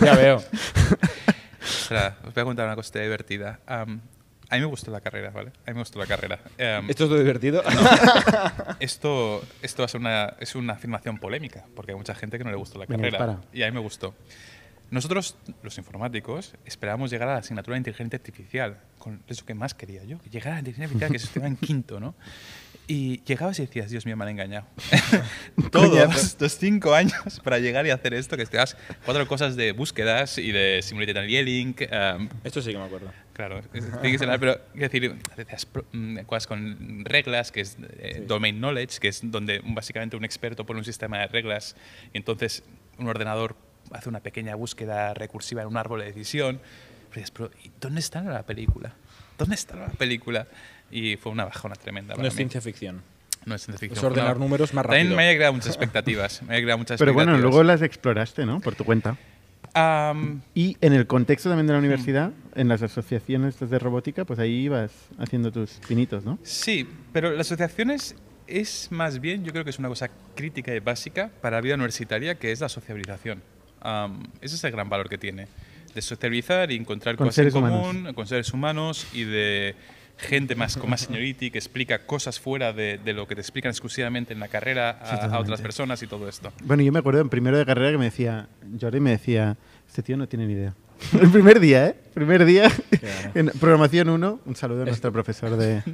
[0.02, 0.42] Ya veo.
[1.62, 3.60] Ostras, os voy a contar una cosa divertida.
[4.52, 5.50] A mí me gustó la carrera, ¿vale?
[5.64, 6.38] A mí me gustó la carrera.
[6.60, 7.62] Am, ¿Esto es lo divertido?
[8.80, 12.44] esto, esto va a ser una, es una afirmación polémica, porque hay mucha gente que
[12.44, 13.40] no le gustó la Venga, carrera.
[13.50, 14.14] Y a mí me gustó.
[14.90, 19.72] Nosotros, los informáticos, esperábamos llegar a la asignatura de inteligencia artificial, con eso que más
[19.72, 22.14] quería yo, llegar a la inteligencia artificial que se estudiaba en quinto, ¿no?
[22.92, 24.66] Y llegabas y decías, Dios mío, me han engañado.
[25.70, 28.76] Todos estos cinco años para llegar y hacer esto, que estudias
[29.06, 31.74] cuatro cosas de búsquedas y de simulated annealing,
[32.18, 33.10] um, Esto sí que me acuerdo.
[33.32, 38.98] Claro, pero quiero decir, decías, pro- mm, cosas con reglas, que es eh, domain knowledge,
[39.00, 41.76] que es donde básicamente un experto pone un sistema de reglas
[42.12, 42.62] y entonces
[42.98, 43.56] un ordenador
[43.92, 46.60] hace una pequeña búsqueda recursiva en un árbol de decisión.
[47.08, 48.94] Pero dices, pero ¿y ¿dónde está la película?
[49.38, 50.46] ¿Dónde está la película?
[50.92, 52.14] Y fue una bajona tremenda.
[52.14, 52.36] No es mí.
[52.36, 53.02] ciencia ficción.
[53.46, 53.98] No es ciencia ficción.
[53.98, 55.16] Es ordenar una- números más También rápido.
[55.16, 56.42] me había creado muchas expectativas.
[56.42, 58.60] Me había creado muchas Pero bueno, luego las exploraste, ¿no?
[58.60, 59.16] Por tu cuenta.
[59.74, 64.24] Am, Y en el contexto también de la universidad, en las asociaciones estas de robótica,
[64.26, 66.38] pues ahí ibas haciendo tus pinitos, ¿no?
[66.42, 68.14] Sí, pero las asociaciones
[68.46, 71.74] es más bien, yo creo que es una cosa crítica y básica para la vida
[71.76, 73.42] universitaria, que es la sociabilización.
[73.80, 75.48] Am, ese es el gran valor que tiene,
[75.94, 77.86] de sociabilizar y encontrar Con cosas seres en humanos.
[77.86, 79.74] común, con seres humanos y de
[80.22, 83.70] gente más con más seniority que explica cosas fuera de, de lo que te explican
[83.70, 86.52] exclusivamente en la carrera a- otras personas y todo esto.
[86.64, 88.48] Bueno, yo me acuerdo en primero de carrera que me decía,
[88.80, 89.56] Jordi me decía,
[89.88, 90.74] este tío no tiene ni idea.
[91.20, 91.96] El primer día, ¿eh?
[92.14, 92.70] Primer día,
[93.34, 95.82] en programación 1, un saludo a nuestro profesor de...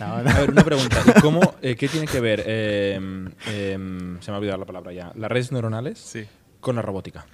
[0.00, 0.30] No, no.
[0.30, 0.96] A ver, una pregunta.
[1.16, 4.92] ¿Y ¿Cómo, eh, ¿Qué tiene que ver, eh, em, se me ha olvidado la palabra
[4.92, 6.24] ya, las redes neuronales Sí.
[6.60, 7.26] con la robótica?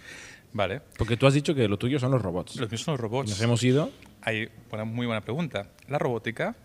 [0.57, 0.81] Vale.
[0.97, 2.57] Porque tú has dicho que lo tuyo son los robots.
[2.57, 3.29] Los míos son los robots.
[3.29, 3.90] Nos hemos ido.
[4.23, 5.69] Hay una muy buena pregunta.
[5.87, 6.57] La robótica,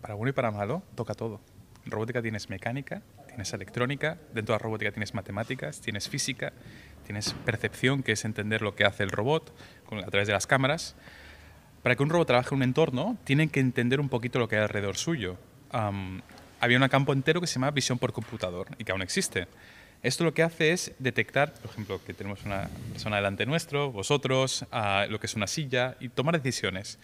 [0.00, 1.40] para bueno y para malo, toca todo.
[1.84, 6.52] En robótica tienes mecánica, tienes electrónica, dentro de la robótica tienes matemáticas, tienes física,
[7.04, 9.52] tienes percepción, que es entender lo que hace el robot
[9.90, 10.94] a través de las cámaras.
[11.82, 14.54] Para que un robot trabaje en un entorno, tienen que entender un poquito lo que
[14.54, 15.36] hay alrededor suyo.
[15.70, 16.22] Am,
[16.60, 19.48] había un campo entero que se llama visión por computador y que aún existe.
[20.02, 24.64] Esto lo que hace es detectar, por ejemplo, que tenemos una persona delante nuestro, vosotros,
[24.70, 26.98] ah, lo que es una silla, y tomar decisiones.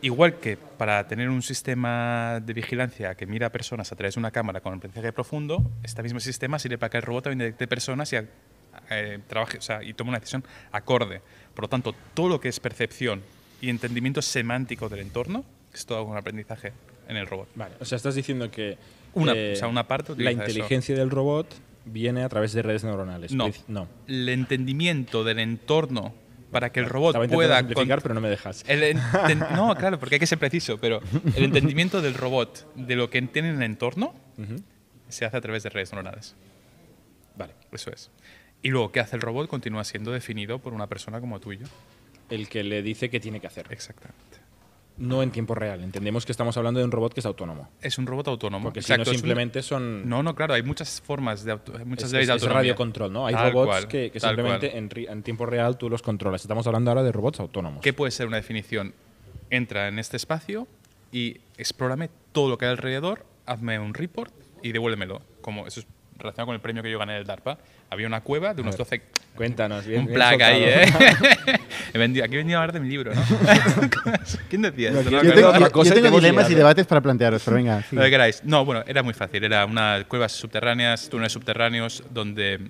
[0.00, 4.20] Igual que para tener un sistema de vigilancia que mira a personas a través de
[4.20, 7.66] una cámara con aprendizaje profundo, este mismo sistema sirve para que el robot también detecte
[7.66, 8.16] personas y,
[8.90, 11.20] eh, trabaje, o sea, y tome una decisión acorde.
[11.54, 13.22] Por lo tanto, todo lo que es percepción
[13.60, 16.72] y entendimiento semántico del entorno es todo un aprendizaje
[17.08, 17.48] en el robot.
[17.56, 17.74] Vale.
[17.80, 18.78] O sea, estás diciendo que
[19.18, 20.42] eh, Una- o sea, una parte la utiliza eso.
[20.50, 21.54] inteligencia del robot
[21.84, 23.32] viene a través de redes neuronales.
[23.32, 23.50] No.
[23.66, 23.88] No.
[24.06, 26.14] El entendimiento del entorno
[26.50, 27.58] para que el robot Estaba pueda...
[27.58, 28.64] simplificar, pero no me dejas.
[28.68, 28.96] El
[29.54, 31.00] no, claro, porque hay que ser preciso, pero
[31.36, 34.56] el entendimiento del robot de lo que entiende en el entorno Ujú.
[35.08, 36.34] se hace a través de redes neuronales.
[37.36, 37.54] Vale.
[37.72, 38.10] Eso es.
[38.62, 39.48] Y luego, ¿qué hace el robot?
[39.48, 41.66] Continúa siendo definido por una persona como tú y yo.
[42.30, 43.66] El que le dice qué tiene que hacer.
[43.70, 44.37] Exactamente.
[44.98, 45.82] No en tiempo real.
[45.84, 47.68] Entendemos que estamos hablando de un robot que es autónomo.
[47.80, 48.64] Es un robot autónomo.
[48.64, 50.08] Porque Exacto, si no un- simplemente son...
[50.08, 52.58] No, no, claro, hay muchas formas de auto- muchas es, leyes de es- es autonomía.
[52.58, 53.26] radiocontrol, ¿no?
[53.26, 56.40] Hay Tal robots cual, que, simplemente en, en tiempo real tú los controlas.
[56.42, 57.80] Estamos hablando ahora de robots autónomos.
[57.82, 58.92] ¿Qué puede ser una definición?
[59.50, 60.66] Entra en este espacio
[61.12, 64.32] y explórame todo lo que hay alrededor, hazme un report
[64.62, 65.22] y devuélvemelo.
[65.40, 65.86] Como eso es
[66.18, 67.58] relacionado con el premio que yo gané del DARPA.
[67.90, 69.02] Había una cueva de unos ver, 12
[69.34, 69.86] Cuéntanos.
[69.86, 70.86] Bien, un bien plug ahí, ¿eh?
[71.94, 73.22] He vendido- aquí he venido a hablar de mi libro, ¿no?
[74.50, 74.90] ¿Quién decía?
[74.90, 77.84] No Yo tengo, yo- yo dilemas y debates para plantearos, pero venga.
[77.92, 78.42] Lo que queráis.
[78.44, 79.44] No, bueno, era muy fácil.
[79.44, 82.60] Era unas cuevas subterráneas, túneles subterráneos, donde,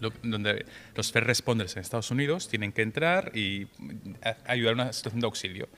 [0.00, 3.66] lo- donde los first responders en Estados Unidos tienen que entrar y
[4.22, 5.68] a- ayudar a una situación de auxilio.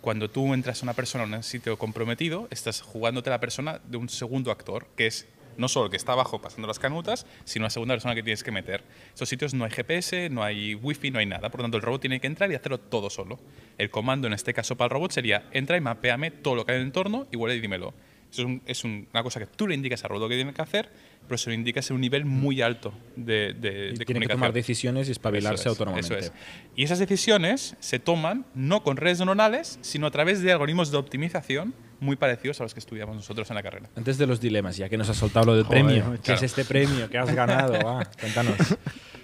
[0.00, 3.80] Cuando tú entras a una persona en un sitio comprometido, estás jugándote a la persona
[3.88, 7.26] de un segundo actor, que es no solo el que está abajo pasando las canutas,
[7.44, 8.82] sino la segunda persona que tienes que meter.
[9.12, 11.50] Estos sitios no hay GPS, no hay wifi, no hay nada.
[11.50, 13.38] Por lo tanto, el robot tiene que entrar y hacerlo todo solo.
[13.78, 16.72] El comando, en este caso para el robot, sería entra y mapéame todo lo que
[16.72, 17.94] hay en el entorno y vuelve y dímelo.
[18.30, 20.54] Eso es, un- es un- una cosa que tú le indicas al robot que tiene
[20.54, 20.88] que hacer,
[21.28, 24.54] pero se lo indicas en un nivel muy alto de, de, de tiene que tomar
[24.54, 26.18] decisiones y espabilarse Eso es, autónomamente.
[26.18, 26.32] eso es.
[26.74, 30.96] Y esas decisiones se toman no con redes neuronales, sino a través de algoritmos de
[30.96, 33.88] optimización muy parecidos a los que estudiamos nosotros en la carrera.
[33.96, 36.20] Antes de los dilemas, ya que nos has soltado lo del Joder, premio, claro.
[36.22, 37.72] ¿qué es este premio que has ganado?
[37.84, 38.56] Va, cuéntanos.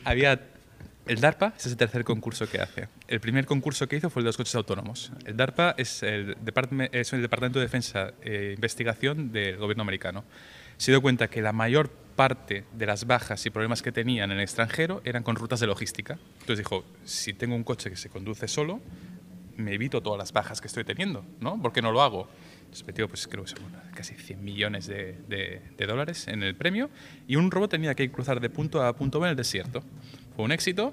[0.05, 0.41] Había
[1.07, 2.89] el DARPA, es el tercer concurso que hace.
[3.09, 5.11] El primer concurso que hizo fue el de los coches autónomos.
[5.25, 10.25] El DARPA es el, departme- es el Departamento de Defensa e Investigación del gobierno americano.
[10.77, 14.37] Se dio cuenta que la mayor parte de las bajas y problemas que tenían en
[14.39, 16.19] el extranjero eran con rutas de logística.
[16.41, 18.81] Entonces dijo, si tengo un coche que se conduce solo,
[19.57, 21.61] me evito todas las bajas que estoy teniendo, ¿no?
[21.61, 22.29] ¿Por qué no lo hago?
[22.69, 23.59] Entonces metió, pues creo que son
[23.95, 26.91] casi 100 millones de, de- dólares en el premio
[27.27, 29.83] y un robot tenía que cruzar de punto A punto B en el desierto.
[30.37, 30.93] Fue un éxito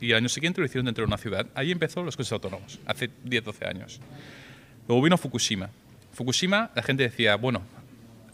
[0.00, 1.46] y al año siguiente lo hicieron dentro de una ciudad.
[1.54, 4.00] Ahí empezó los coches autónomos, hace 10-12 años.
[4.88, 5.68] Luego vino Fukushima.
[6.12, 7.62] Fukushima, la gente decía, bueno,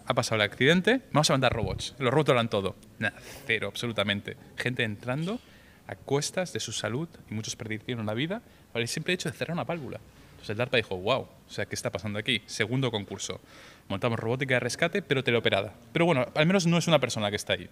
[0.07, 1.95] ha pasado el accidente, vamos a mandar robots.
[1.99, 2.77] Los robots harán todo.
[2.99, 4.37] Nada, cero, absolutamente.
[4.57, 5.41] Gente entrando
[5.89, 9.37] a cuestas de su salud y muchos perdieron la vida por el simple hecho de
[9.37, 9.99] cerrar una válvula.
[10.43, 12.43] Entonces el DARPA dijo, wow, o sea, ¿qué está pasando aquí?
[12.47, 13.41] Segundo concurso.
[13.87, 15.73] Montamos robótica de rescate, pero teleoperada.
[15.93, 17.69] Pero bueno, al menos no es una persona que está ahí.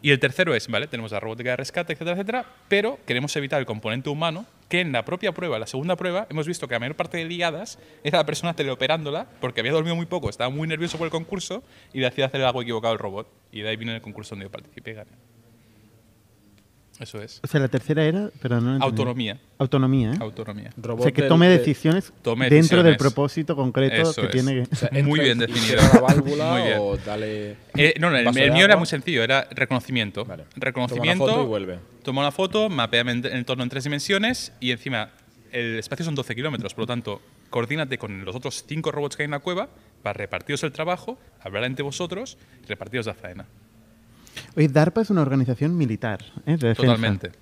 [0.00, 0.86] Y el tercero es, ¿vale?
[0.86, 4.90] Tenemos la robótica de rescate, etcétera, etcétera, pero queremos evitar el componente humano, que en
[4.90, 8.16] la propia prueba, la segunda prueba, hemos visto que la mayor parte de liadas era
[8.16, 12.00] la persona teleoperándola, porque había dormido muy poco, estaba muy nervioso por el concurso y
[12.00, 13.28] le hacía hacer algo equivocado el robot.
[13.52, 15.27] Y de ahí vino el concurso donde yo participé y gané.
[17.00, 17.40] Eso es.
[17.44, 18.82] O sea, la tercera era, pero no.
[18.82, 19.38] Autonomía.
[19.58, 20.16] Autonomía, ¿eh?
[20.20, 20.70] Autonomía.
[20.82, 24.32] o sea, que tome de- decisiones Tome dentro del propósito concreto Eso que es.
[24.32, 24.74] tiene que...
[24.74, 25.76] o sea, Muy bien definido.
[25.76, 26.78] la válvula Muy bien.
[26.80, 27.56] o dale...
[27.76, 30.24] Eh, no, no, el, mío era muy sencillo, era reconocimiento.
[30.24, 30.44] Vale.
[30.56, 31.24] Reconocimiento.
[31.24, 31.78] Toma una foto y vuelve.
[32.02, 35.10] Toma una foto, mapea en el entorno en tres dimensiones y encima
[35.52, 39.22] el espacio son 12 kilómetros, por lo tanto, coordínate con los otros cinco robots que
[39.22, 39.68] hay en la cueva
[40.02, 43.46] para repartiros el trabajo, hablar entre vosotros y repartiros la faena.
[44.56, 46.56] Oye, DARPA es una organización militar, ¿eh?
[46.56, 46.82] de defensa.
[46.82, 47.32] Totalmente.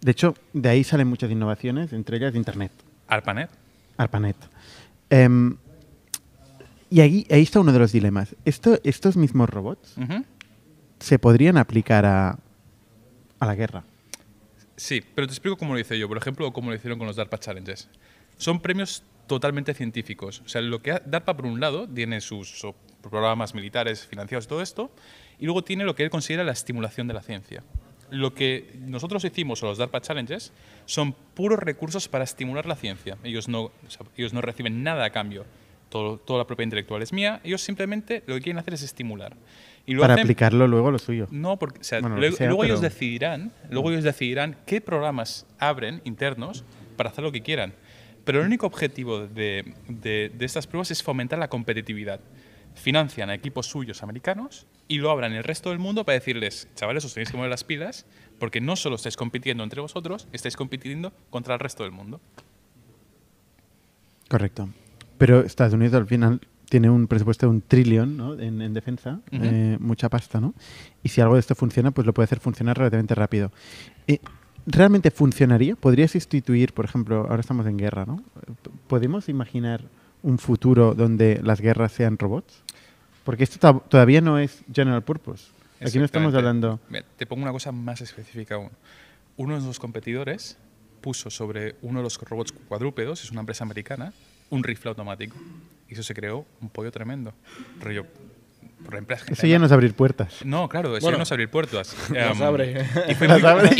[0.00, 2.72] De hecho, de ahí salen muchas innovaciones, entre ellas Internet,
[3.06, 3.50] ARPANET.
[3.96, 4.36] ARPANET.
[5.10, 5.56] Em,
[6.90, 8.34] y ahí, ahí está uno de los dilemas.
[8.44, 9.94] Esto, estos mismos robots
[10.98, 12.38] se podrían aplicar a,
[13.38, 13.84] a la guerra.
[14.76, 17.06] Sí, pero te explico cómo lo hice yo, por ejemplo, o cómo lo hicieron con
[17.06, 17.88] los DARPA Challenges.
[18.36, 20.42] Son premios totalmente científicos.
[20.44, 22.66] O sea, lo que DARPA, por un lado, tiene sus
[23.02, 24.90] programas militares financiados y todo esto,
[25.42, 27.64] y luego tiene lo que él considera la estimulación de la ciencia.
[28.10, 30.52] Lo que nosotros hicimos, o los DARPA Challenges,
[30.86, 33.16] son puros recursos para estimular la ciencia.
[33.24, 35.44] Ellos no, o sea, ellos no reciben nada a cambio.
[35.88, 37.40] Todo, toda la propiedad intelectual es mía.
[37.42, 39.34] Ellos simplemente lo que quieren hacer es estimular.
[39.84, 41.26] Y Para hacen- aplicarlo luego lo suyo.
[41.32, 44.56] no, porque o sea, Bueno, lo que luego, sea, luego ellos decidirán, luego ellos decidirán
[44.64, 46.64] qué programas abren internos
[46.96, 47.72] para hacer lo que quieran.
[48.24, 52.20] Pero el único objetivo de, de- de estas pruebas es fomentar la competitividad.
[52.74, 57.04] Financian a equipos suyos americanos y lo abran el resto del mundo para decirles, chavales,
[57.04, 58.06] os tenéis que mover las pilas
[58.38, 62.20] porque no solo estáis compitiendo entre vosotros, estáis compitiendo contra el resto del mundo.
[64.28, 64.68] Correcto.
[65.18, 66.40] Pero Estados Unidos al final
[66.72, 68.32] tiene un presupuesto de un trillón ¿no?
[68.38, 70.54] en, en defensa, eh, mucha pasta, ¿no?
[71.02, 73.52] Y si algo de esto funciona, pues lo puede hacer funcionar relativamente rápido.
[74.06, 74.20] Eh,
[74.64, 75.76] ¿Realmente funcionaría?
[75.76, 78.22] ¿Podría sustituir, por ejemplo, ahora estamos en guerra, ¿no?
[78.86, 79.84] ¿Podemos imaginar
[80.22, 82.61] un futuro donde las guerras sean robots?
[83.24, 85.44] Porque esto to- todavía no es general purpose.
[85.84, 86.78] Aquí no estamos hablando...
[86.88, 88.70] Mira, te pongo una cosa más específica aún.
[89.36, 90.56] Uno de los competidores
[91.00, 94.12] puso sobre uno de los robots cuadrúpedos, es una empresa americana,
[94.50, 95.36] un rifle automático.
[95.88, 97.32] Y eso se creó un pollo tremendo.
[97.80, 98.06] Rollo,
[98.84, 99.24] por la empresa.
[99.28, 100.44] Eso ya no es abrir puertas.
[100.44, 101.96] No, claro, eso Bueno, ya no es abrir puertas.
[102.14, 102.86] Em, abre.
[103.08, 103.70] Y fue, Las muy, abre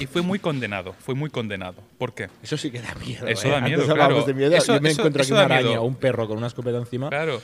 [0.00, 0.94] y fue condenado.
[0.94, 1.82] Fue muy condenado.
[1.98, 2.28] ¿Por qué?
[2.42, 3.26] Eso sí que da miedo.
[3.26, 3.50] Eso ¿eh?
[3.50, 4.22] da miedo, Antes claro.
[4.24, 4.56] de miedo.
[4.56, 5.82] Eso- Yo me eso- encuentro aquí una araña miedo.
[5.82, 7.08] o un perro con una escopeta encima.
[7.10, 7.40] Claro,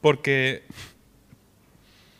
[0.00, 0.62] porque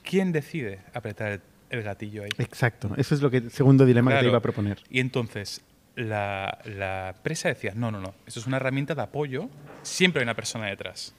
[0.05, 2.31] ¿quién decide apretar el, el gatillo ahí?
[2.39, 2.91] Exacto.
[2.97, 4.83] Eso es lo que segundo dilema que te iba a proponer.
[4.91, 5.61] Y entonces
[5.97, 9.49] la, la empresa decía, no, no, no, esto es una herramienta de apoyo,
[9.83, 11.15] siempre hay una persona detrás.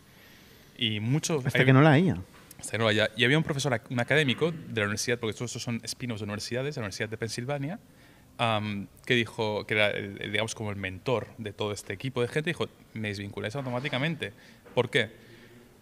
[0.77, 1.41] Y mucho...
[1.45, 2.17] Hasta hay- que no la haya.
[2.59, 3.09] hasta que no haya.
[3.17, 6.25] Y había un profesor, un académico de la universidad, porque todos estos son spin-offs de
[6.25, 7.79] universidades, de la Universidad de Pensilvania,
[9.05, 12.29] que dijo, que era, el- el, digamos, como el mentor de todo este equipo de
[12.29, 14.31] gente, dijo, me desvinculáis automáticamente.
[14.73, 15.11] ¿Por qué?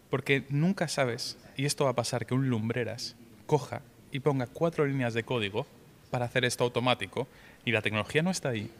[0.09, 3.15] Porque nunca sabes, y esto va a pasar, que un lumbreras
[3.45, 5.65] coja y ponga cuatro líneas de código
[6.09, 7.27] para hacer esto automático,
[7.65, 8.71] y la tecnología no está ahí,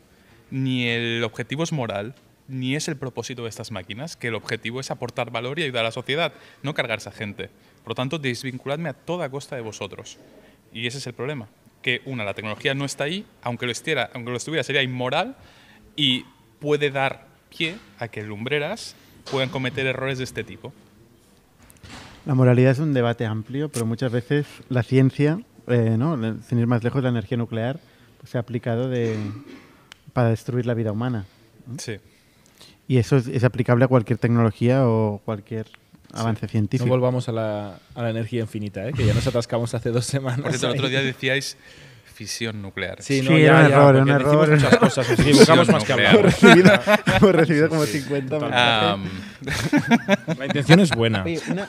[0.50, 2.16] ni el objetivo es moral,
[2.48, 5.82] ni es el propósito de estas máquinas, que el objetivo es aportar valor y ayudar
[5.82, 7.50] a la sociedad, no cargarse a gente.
[7.84, 10.18] Por lo tanto, desvinculadme a toda costa de vosotros.
[10.74, 11.48] Y ese es el problema,
[11.82, 15.36] que una, la tecnología no está ahí, aunque lo, estiera, aunque lo estuviera sería inmoral
[15.96, 16.26] y
[16.60, 18.96] puede dar pie a que lumbreras
[19.30, 20.74] puedan cometer errores de este tipo.
[22.28, 26.18] La moralidad es un debate amplio, pero muchas veces la ciencia, eh, ¿no?
[26.42, 27.80] Sin ir más lejos, la energía nuclear
[28.20, 29.16] pues, se ha aplicado de,
[30.12, 31.26] para destruir la vida humana.
[31.78, 31.96] Sí.
[32.86, 35.68] Y eso es, es aplicable a cualquier tecnología o cualquier
[36.12, 36.90] avance No científico.
[36.90, 38.92] volvamos a la, a la energía infinita, ¿eh?
[38.92, 40.42] que ya nos atascamos hace dos semanas.
[40.42, 41.56] Por cierto, el otro día decíais
[42.18, 43.02] fisión nuclear.
[43.04, 44.50] Sí, no, Sí, ya, era un ya, error, un error.
[44.50, 46.16] muchas cosas, nos equivocamos más que hablar.
[46.16, 46.72] Hemos recibido,
[47.22, 49.12] hemos recibido como 50 mensajes.
[50.26, 51.24] Am, La intención es buena.
[51.24, 51.68] Oye, una-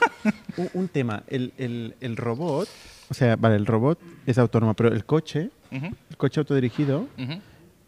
[0.56, 1.22] un, un tema.
[1.28, 2.68] El, el- el robot,
[3.10, 7.40] o sea, vale, el robot es autónomo, pero el coche, ujú, el coche autodirigido, ujú.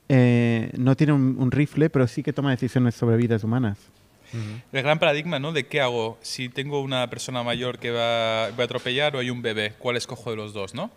[0.09, 3.79] eh, no tiene un, un rifle, pero sí que toma decisiones sobre vidas humanas.
[4.73, 5.51] El gran paradigma, ¿no?
[5.53, 9.29] De qué hago si tengo una persona mayor que va, va a atropellar o hay
[9.31, 9.73] un bebé.
[9.79, 10.91] ¿Cuál escojo de los dos, no?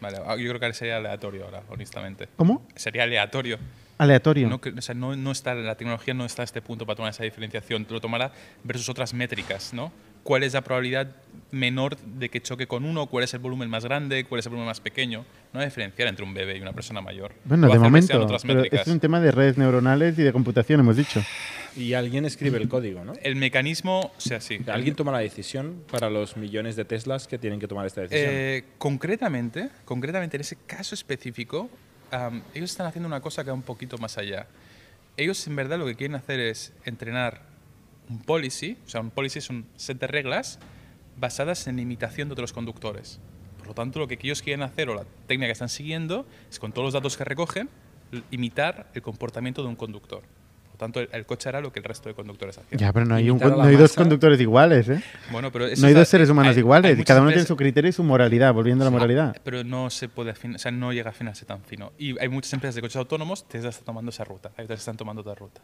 [0.00, 2.28] Vale, ah, yo creo que sería aleatorio ahora, honestamente.
[2.36, 2.66] ¿Cómo?
[2.74, 3.58] Sería aleatorio.
[3.98, 4.48] Aleatorio.
[4.48, 7.10] No, o sea, no, no está, la tecnología no está a este punto para tomar
[7.10, 7.86] esa diferenciación.
[7.88, 8.30] Lo tomará
[8.62, 9.90] versus otras métricas, ¿no?
[10.26, 11.06] ¿Cuál es la probabilidad
[11.52, 13.06] menor de que choque con uno?
[13.06, 14.24] ¿Cuál es el volumen más grande?
[14.24, 15.24] ¿Cuál es el volumen más pequeño?
[15.52, 17.32] No hay diferenciar entre un bebé y una persona mayor.
[17.44, 18.26] Bueno, de momento.
[18.44, 21.22] pero es un tema de redes neuronales y de computación, hemos dicho.
[21.76, 23.12] Y alguien escribe el código, ¿no?
[23.22, 24.58] El mecanismo, o sea, sí.
[24.66, 28.28] Alguien toma la decisión para los millones de Teslas que tienen que tomar esta decisión.
[28.28, 31.70] Eh, concretamente, concretamente en ese caso específico,
[32.10, 34.48] am, ellos están haciendo una cosa que va un poquito más allá.
[35.16, 37.42] Ellos en verdad lo que quieren hacer es entrenar
[38.08, 40.58] un policy, o sea, un policy es un set de reglas
[41.16, 43.20] basadas en imitación de otros conductores.
[43.58, 46.58] Por lo tanto, lo que ellos quieren hacer o la técnica que están siguiendo es
[46.58, 47.68] con todos los datos que recogen,
[48.30, 50.22] imitar el comportamiento de un conductor.
[50.76, 52.78] Por lo tanto, el, el coche hará lo que el resto de conductores hacen.
[52.78, 55.02] Ya, pero no hay, un, no hay dos conductores iguales, ¿eh?
[55.32, 56.92] Bueno, pero eso No hay dos seres humanos hay- hay iguales.
[56.92, 59.36] y muchas cada uno tiene su criterio y su moralidad, volviendo a la moralidad.
[59.42, 61.92] Pero no se puede afinar, o sea, no llega a afinarse tan fino.
[61.98, 64.80] Y hay muchas empresas de coches autónomos, Tesla está tomando esa ruta, hay otras que
[64.82, 65.60] están tomando otra ruta.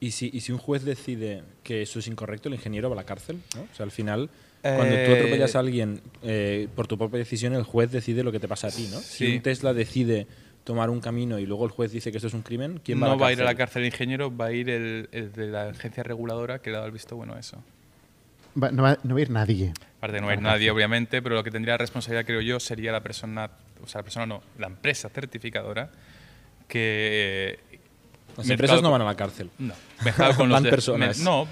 [0.00, 2.96] ¿Y, si, y si un juez decide que eso es incorrecto, el ingeniero va a
[2.96, 3.40] la cárcel.
[3.56, 3.62] ¿no?
[3.62, 4.30] O sea, al final,
[4.62, 8.32] cuando tú Eh, atropellas a alguien eh, por tu propia decisión, el juez decide lo
[8.32, 8.88] que te pasa a ti.
[8.92, 8.98] ¿no?
[8.98, 10.26] Si un Tesla decide
[10.68, 13.06] tomar un camino y luego el juez dice que eso es un crimen, ¿quién va
[13.06, 13.82] a no va a ir a la cárcel?
[13.82, 16.86] el ingeniero, va a ir el, el de la agencia reguladora que le ha dado
[16.88, 17.56] el visto bueno a eso.
[18.62, 19.72] Va- no, va, no va a ir nadie.
[19.96, 23.50] Aparte, no hay nadie, obviamente, pero lo que tendría responsabilidad, creo yo, sería la persona,
[23.82, 25.90] o sea, la persona no, la empresa certificadora
[26.68, 27.58] que.
[28.36, 29.50] Las mezclado empresas no van a la cárcel.
[29.58, 31.18] No, mezclado con los Van de- personas.
[31.18, 31.48] me- no,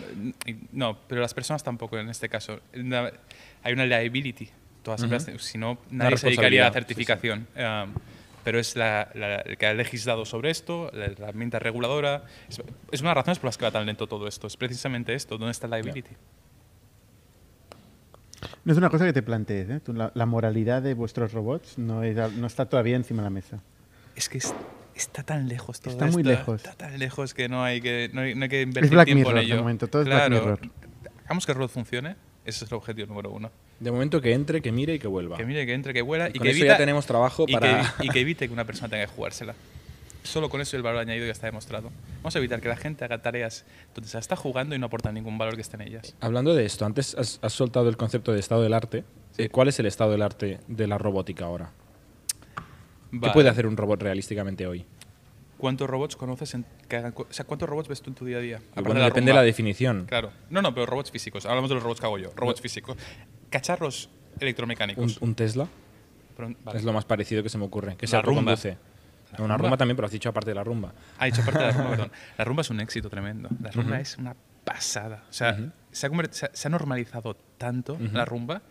[0.72, 2.60] no, pero las personas tampoco en este caso.
[2.74, 4.48] Hay una liability.
[4.82, 6.74] Todas las empresas, si no, nadie se dedicaría a la responsabilidad, sí, sí.
[6.74, 7.46] certificación.
[7.56, 7.94] Um,
[8.46, 12.26] pero es la, la- el que ha legislado sobre esto, la herramienta reguladora.
[12.48, 14.46] Es, es una de las razones por las que va tan lento todo esto.
[14.46, 15.36] Es precisamente esto.
[15.36, 16.14] ¿Dónde está la liability?
[18.64, 19.80] No es una cosa que te plantees, ¿eh?
[19.88, 23.58] La, la moralidad de vuestros robots no, es no está todavía encima de la mesa.
[24.14, 24.54] Es que es-
[24.94, 26.56] está tan lejos todo Está muy esto, lejos.
[26.64, 29.28] Está tan lejos que no hay que, no hay, no hay que invertir Black tiempo
[29.30, 29.60] Mirror, en de ello.
[29.62, 30.60] momento, todo es Black claro, Mirror.
[31.24, 32.14] Hagamos que el robot funcione.
[32.44, 33.50] Ese es el objetivo número uno.
[33.80, 35.36] De momento que entre, que mire y que vuelva.
[35.36, 37.52] Que mire, que entre, que vuela y Con que eso evita, ya tenemos trabajo y
[37.52, 37.94] para...
[37.98, 39.54] que, y que evite que una persona tenga que jugársela.
[40.22, 41.90] Solo con eso el valor añadido ya está demostrado.
[42.16, 45.12] Vamos a evitar que la gente haga tareas donde se está jugando y no aporta
[45.12, 46.16] ningún valor que esté en ellas.
[46.20, 49.04] Hablando de esto, antes has, has soltado el concepto de estado del arte.
[49.36, 49.42] Sí.
[49.44, 51.70] Eh, ¿Cuál es el estado del arte de la robótica ahora?
[53.12, 54.84] ¿Qué puede hacer un robot realísticamente hoy?
[55.58, 58.24] ¿Cuántos robots conoces en, que hagan co- o sea, cuántos robots ves tú en tu
[58.26, 58.60] día a día?
[58.74, 60.04] Bueno, de la depende de la definición.
[60.06, 60.30] Claro.
[60.50, 61.46] No, no, pero robots físicos.
[61.46, 62.30] Hablamos de los robots que hago yo.
[62.36, 62.96] Robots físicos.
[63.56, 65.18] Cacharros electromecánicos.
[65.20, 65.66] un Tesla
[66.36, 66.78] Pero- vale.
[66.78, 67.96] es lo más parecido que se me ocurre.
[67.96, 68.54] Que se rumba.
[69.38, 69.56] No, una rumba.
[69.68, 70.92] rumba también, pero has dicho aparte de la rumba.
[71.18, 72.12] Ha dicho parte de la rumba, perdón.
[72.38, 73.48] La rumba es un éxito tremendo.
[73.62, 75.24] La rumba es una pasada.
[75.28, 75.56] O sea,
[75.90, 78.62] se, ha se ha- se ha normalizado tanto la rumba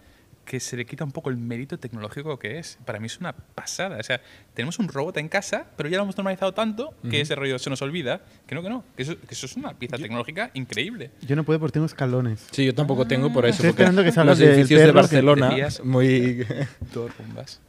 [0.45, 2.77] que se le quita un poco el mérito tecnológico que es.
[2.85, 3.97] Para mí es una pasada.
[3.99, 4.21] O sea,
[4.53, 7.69] tenemos un robot en casa, pero ya lo hemos normalizado tanto que ese rollo se
[7.69, 8.21] nos olvida.
[8.47, 8.83] Que no, que no.
[8.95, 11.11] Que eso, que eso es una pieza tecnológica increíble.
[11.21, 12.47] Yo no puedo porque tengo escalones.
[12.51, 13.55] Sí, yo tampoco tengo por eso.
[13.55, 15.83] Estoy esperando que los salgas del edificios de Barcelona, decías.
[15.83, 16.45] muy...
[16.93, 17.59] Dos rumbas.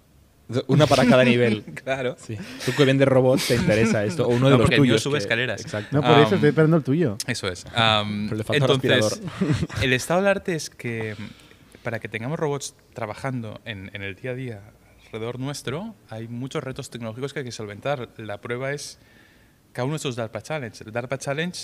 [0.67, 1.65] una para cada nivel.
[1.83, 2.17] Claro.
[2.19, 2.37] Sí.
[2.67, 4.27] Tú que vendes robots, te interesa esto.
[4.27, 5.03] O uno de No, los mío tuyos.
[5.03, 5.61] sube que- escaleras.
[5.63, 5.89] Exacto.
[5.97, 7.17] No, por Ah, eso estoy esperando el tuyo.
[7.27, 7.65] Eso es.
[7.75, 9.21] Am, Pero le falta un entonces,
[9.83, 11.17] el estado del arte es que
[11.87, 14.61] para que tengamos robots trabajando en, el día a día
[15.05, 18.09] alrededor nuestro hay muchos retos tecnológicos que hay que solventar.
[18.17, 18.99] La prueba es
[19.73, 20.83] cada uno de estos DARPA Challenge.
[20.85, 21.57] El DARPA Challenge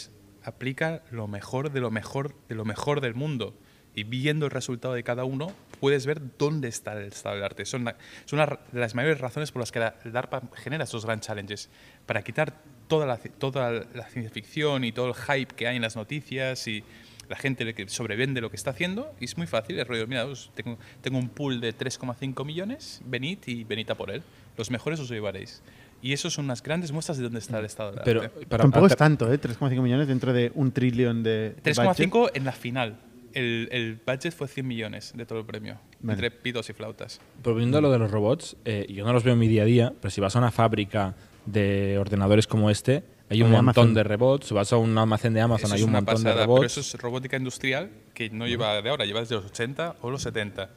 [0.44, 3.58] aplica lo mejor de lo mejor de lo mejor del mundo.
[3.96, 5.50] Y viendo el resultado de cada uno,
[5.80, 7.64] puedes ver dónde está el estado del arte.
[7.64, 7.96] Son, la-
[8.30, 11.68] una de las mayores razones por las que la, el DARPA genera estos gran challenges.
[12.06, 12.54] Para quitar
[12.86, 16.68] toda la, toda la ciencia ficción y todo el hype que hay en las noticias
[16.68, 16.84] y
[17.32, 19.12] la gente le que sobrevende lo que está haciendo.
[19.20, 19.78] Y es muy fácil.
[19.78, 23.94] El rollo, mira, os tengo, tengo un pool de 3,5 millones, venid y venid a
[23.94, 24.22] por él.
[24.56, 25.62] Los mejores os lo llevaréis.
[26.02, 28.46] Y eso son unas grandes muestras de dónde está el estado del Pero, arte.
[28.46, 29.38] para- Tampoco es tanto, ¿eh?
[29.40, 31.54] 3,5 millones dentro de un trillón de.
[31.62, 32.10] de budget.
[32.10, 32.96] 3,5 en la final.
[33.34, 36.12] El, el budget fue 100 millones de todo el premio, Vale.
[36.14, 37.18] entre pitos y flautas.
[37.42, 39.64] Volviendo a lo de los robots, eh, yo no los veo en mi día a
[39.64, 41.14] día, pero si vas a una fábrica
[41.46, 43.94] de ordenadores como este, hay un montón Amazon.
[43.94, 44.52] de robots.
[44.52, 46.46] Vas a un almacén de Amazon, Eso hay es un una montón pasada, de pero
[46.56, 46.76] robots.
[46.76, 50.22] eso es robótica industrial que no lleva de ahora, lleva desde los 80 o los
[50.22, 50.70] 70.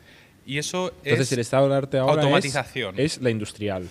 [0.46, 2.96] Y eso Entonces, es el estado del arte ahora es- automatización.
[3.00, 3.90] Es, la industrial.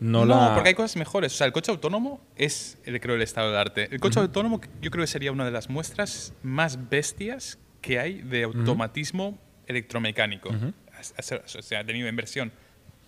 [0.00, 0.54] No, No, la...
[0.54, 1.34] porque hay cosas mejores.
[1.34, 3.88] O sea, el coche autónomo es, el, creo, el estado del arte.
[3.92, 8.14] El coche autónomo yo creo que sería una de las muestras más bestias que hay
[8.22, 10.50] de automatismo electromecánico.
[10.98, 12.50] Has- has- O sea, ha tenido inversión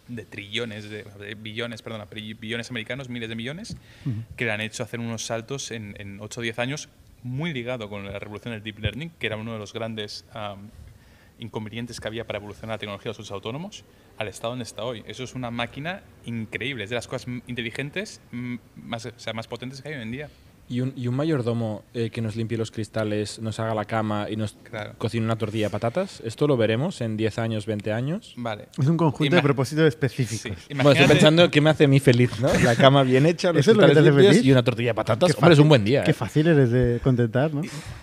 [0.08, 3.76] de trillones, de, de billones, perdona, pri- billones americanos, miles de millones,
[4.36, 6.88] que le han hecho hacer unos saltos en, en 8 o 10 años
[7.22, 10.70] muy ligado con la revolución del deep learning, que era uno de los grandes am,
[11.38, 13.84] inconvenientes que había para evolucionar la tecnología de los autónomos
[14.18, 15.02] al estado donde está hoy.
[15.06, 18.20] Eso es una máquina increíble, es de las cosas inteligentes
[18.76, 20.28] más, o sea, más potentes que hay hoy en día.
[20.68, 24.28] Y un, y un mayordomo eh, que nos limpie los cristales, nos haga la cama
[24.30, 24.94] y nos Claro.
[24.96, 26.22] cocine una tortilla de patatas.
[26.24, 28.32] ¿Esto lo veremos en 10 años, 20 años?
[28.38, 28.68] Vale.
[28.80, 30.56] Es un conjunto de Ima- propósitos específicos.
[30.66, 32.48] Sí, Bueno, estoy pensando qué me hace a mí feliz, ¿no?
[32.64, 34.46] La cama bien hecha, los ¿Eso es lo que te cristales hace limpios feliz?
[34.48, 35.30] y una tortilla de patatas.
[35.32, 36.04] Qué Hombre, es un fácil- buen día.
[36.04, 36.14] Qué ¿eh?
[36.14, 37.60] fácil eres de contentar, ¿no?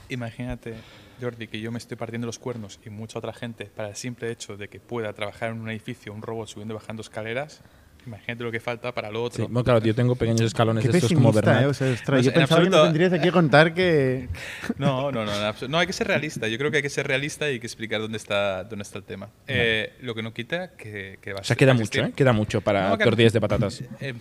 [0.10, 0.76] Imagínate,
[1.20, 4.30] Jordi, que yo me estoy partiendo los cuernos y mucha otra gente para el simple
[4.32, 7.62] hecho de que pueda trabajar en un edificio, un robot subiendo y bajando escaleras.
[8.06, 9.44] Imagínate lo que falta para lo Sí, otro.
[9.50, 11.64] bueno, claro, yo tengo pequeños escalones Qué estos como Bernat.
[11.64, 11.66] ¿eh?
[11.68, 14.30] O sea, No yo sé, en pensaba que absoluto- nos vendrías aquí a contar que...
[14.78, 15.32] No, no, no,
[15.68, 16.48] no, hay que ser realista.
[16.48, 18.98] Yo creo que hay que ser realista y hay que explicar dónde está, dónde está
[18.98, 19.30] el tema.
[19.48, 22.02] Eh, lo que no quita que, que va a O sea, queda mucho.
[22.02, 22.14] ¿eh?
[22.16, 23.84] Queda mucho para No, que- tortillas de patatas.
[24.00, 24.14] Eh,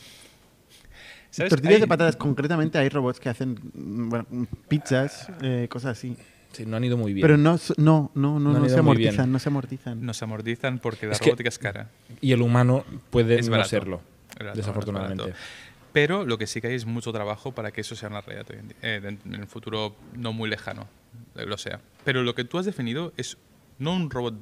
[1.30, 1.50] ¿sabes?
[1.50, 4.26] Tortillas Hay- de patatas, concretamente hay robots que hacen mm, bueno,
[4.68, 6.16] pizzas, eh, cosas así.
[6.52, 7.22] Sí, no han ido muy bien.
[7.22, 10.04] Pero no, no, no, no, No han no ido se amortizan, no se amortizan.
[10.04, 11.90] Nos amortizan porque la Es que- robótica es cara.
[12.20, 13.68] y el humano puede Es no barato.
[13.68, 14.00] serlo,
[14.38, 15.22] barato, desafortunadamente.
[15.24, 15.38] barato.
[15.92, 18.46] Pero lo que sí que hay es mucho trabajo para que eso sea una realidad
[18.50, 20.86] hoy en, día, eh, en- el futuro no muy lejano,
[21.36, 21.80] eh, lo sea.
[22.04, 23.36] Pero lo que tú has definido es
[23.78, 24.34] no un robot,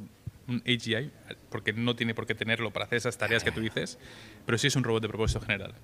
[0.49, 1.11] un AGI,
[1.51, 3.99] porque no tiene por qué tenerlo para hacer esas tareas que tú dices,
[4.45, 5.75] pero sí es un robot de propósito general.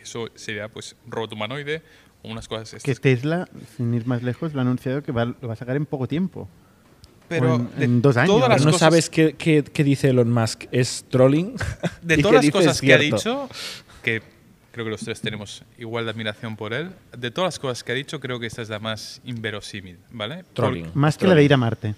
[0.00, 1.82] Eso sería pues un robot humanoide
[2.22, 3.00] unas cosas Que estas.
[3.02, 5.86] Tesla, sin ir más lejos, lo ha anunciado que va, lo va a sacar en
[5.86, 6.48] poco tiempo.
[7.28, 8.48] Pero en- de en dos años, todas ¿no?
[8.48, 10.64] las Pero no cosas- sabes qué, qué- qué dice Elon Musk.
[10.72, 11.54] ¿Es trolling?
[12.02, 13.48] De ¿Y todas las cosas que ha dicho,
[14.02, 14.22] que
[14.72, 17.92] creo que los tres tenemos igual de admiración por él, de todas las cosas que
[17.92, 20.44] ha dicho, creo que esta es la más inverosímil, ¿vale?
[20.54, 20.90] Trolling.
[20.94, 21.94] Más que la de ir a Marte.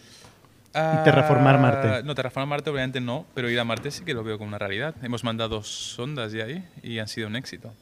[0.75, 2.03] Ah, terraformar Marte.
[2.05, 4.59] No, terraformar Marte obviamente no, pero ir a Marte sí que lo veo como una
[4.59, 4.95] realidad.
[5.03, 7.73] Hemos mandado sondas ya ahí y han sido un éxito.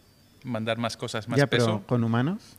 [0.45, 1.67] Mandar más cosas, más ya, peso.
[1.67, 2.57] pero con humanos.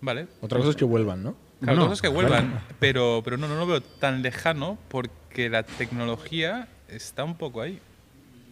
[0.00, 0.28] Vale.
[0.40, 1.34] Otra cosa es que vuelvan, ¿no?
[1.60, 5.62] Claro, No, cosas que vuelvan, pero, pero no, no lo veo tan lejano porque la
[5.62, 7.78] tecnología está un poco ahí.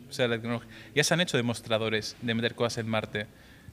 [0.08, 3.26] O sea, la tecnología, ya se han hecho demostradores de meter cosas en Marte.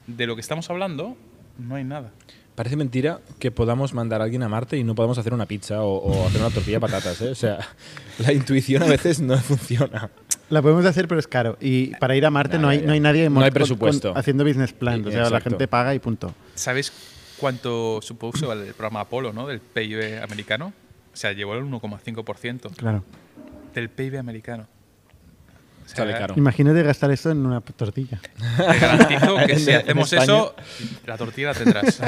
[0.06, 1.16] De lo que estamos hablando,
[1.58, 2.12] no hay nada.
[2.56, 5.82] Parece mentira que podamos mandar a alguien a Marte y no podamos hacer una pizza
[5.82, 7.28] o, o hacer una tortilla de patatas, ¿eh?
[7.30, 7.58] O sea,
[8.18, 10.10] la intuición a veces no funciona.
[10.48, 11.58] La podemos hacer, pero es caro.
[11.60, 14.10] Y para ir a Marte no, hay, no hay nadie No hay presupuesto.
[14.10, 15.02] con- haciendo business plan.
[15.02, 16.32] Sí, o sea, la gente paga y punto.
[16.54, 16.92] ¿Sabéis
[17.38, 19.46] cuánto supuso el programa Apolo, ¿no?
[19.46, 20.72] Del PIB americano?
[21.12, 23.04] O sea, llevó el 1,5% Claro.
[23.74, 24.66] del PIB americano.
[25.86, 26.34] O sea, Sale caro.
[26.36, 28.20] Imagínate gastar eso en una tortilla.
[28.56, 30.24] Te garantizo que si hacemos España.
[30.32, 30.54] eso,
[31.06, 32.00] la tortilla la tendrás.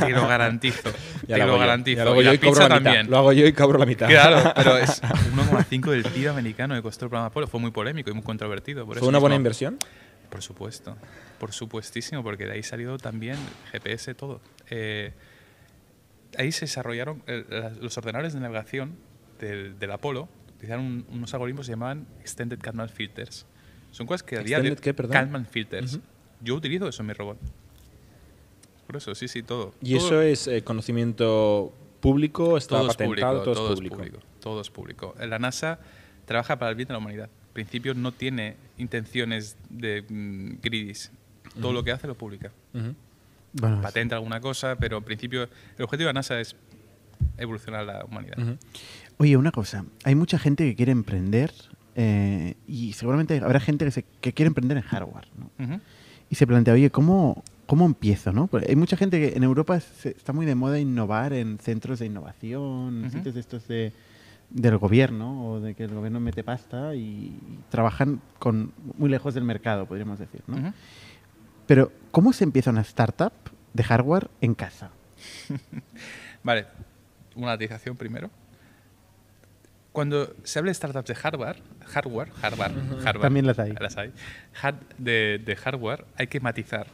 [0.00, 0.90] Te lo garantizo.
[1.26, 1.58] Ya Te lo lo hago yo.
[1.60, 1.96] garantizo.
[1.98, 2.84] Ya lo hago Y yo la y cobro pizza la mitad.
[2.84, 3.10] también.
[3.10, 4.08] Lo hago yo y cobro la mitad.
[4.08, 7.46] Claro, pero es 1,5 del PIB americano que costó el programa Apolo.
[7.46, 8.84] Fue muy polémico y muy controvertido.
[8.84, 9.78] Por ¿Fue eso una buena inversión?
[10.28, 10.96] Por supuesto,
[11.38, 13.36] por supuestísimo, porque de ahí salió también
[13.72, 14.40] GPS, todo.
[14.68, 15.12] Eh,
[16.38, 17.44] ahí se desarrollaron eh,
[17.80, 18.96] los ordenadores de navegación
[19.38, 20.28] del, del Apolo,
[20.62, 23.44] utilizaron un- unos algoritmos que se llamaban Extended Kalman Filters.
[23.90, 25.12] Son cosas que a día de ¿Extended qué, perdón?
[25.12, 25.94] Kalman Filters.
[25.94, 26.02] Ujú.
[26.40, 27.38] Yo utilizo eso en mi robot.
[28.86, 29.74] Por eso, sí, sí, todo.
[29.80, 32.56] ¿Y Todo- eso es eh, conocimiento público?
[32.56, 33.38] ¿Está todo es patentado?
[33.42, 34.18] público, todo, es público.
[34.40, 35.14] Todo es público.
[35.20, 35.78] La NASA
[36.26, 37.28] trabaja para el bien de la humanidad.
[37.48, 41.10] En principio no tiene intenciones de mm, gridis.
[41.60, 42.50] Todo lo que hace lo publica.
[42.72, 42.94] Ujú.
[43.54, 45.42] Bueno, es- Patenta alguna cosa, pero en principio
[45.76, 46.56] el objetivo de la NASA es
[47.36, 48.38] evolucionar la humanidad.
[48.38, 48.56] Ujú.
[49.22, 49.84] Oye, una cosa.
[50.02, 51.52] Hay mucha gente que quiere emprender
[51.94, 55.28] eh, y seguramente habrá gente que, se- que quiere emprender en hardware.
[55.38, 55.80] ¿no?
[56.28, 58.32] Y se plantea, oye, ¿cómo, cómo empiezo?
[58.32, 58.48] ¿no?
[58.48, 62.00] Porque hay mucha gente que en Europa se- está muy de moda innovar en centros
[62.00, 63.10] de innovación, en Ujú.
[63.18, 63.92] sitios estos de,
[64.50, 67.38] del gobierno o de que el gobierno mete pasta y,
[67.70, 70.42] trabajan con muy lejos del mercado, podríamos decir.
[70.48, 70.74] ¿no?
[71.68, 73.32] Pero, ¿cómo se empieza una startup
[73.72, 74.90] de hardware en casa?
[76.42, 76.66] Vale,
[77.36, 78.28] una latización primero.
[79.92, 82.72] Cuando se habla de startups de hardware, hardware, hardware,
[83.02, 83.72] hardware También las hay.
[83.72, 84.10] las hay,
[84.62, 86.86] hard- de, de hardware, hay que matizar.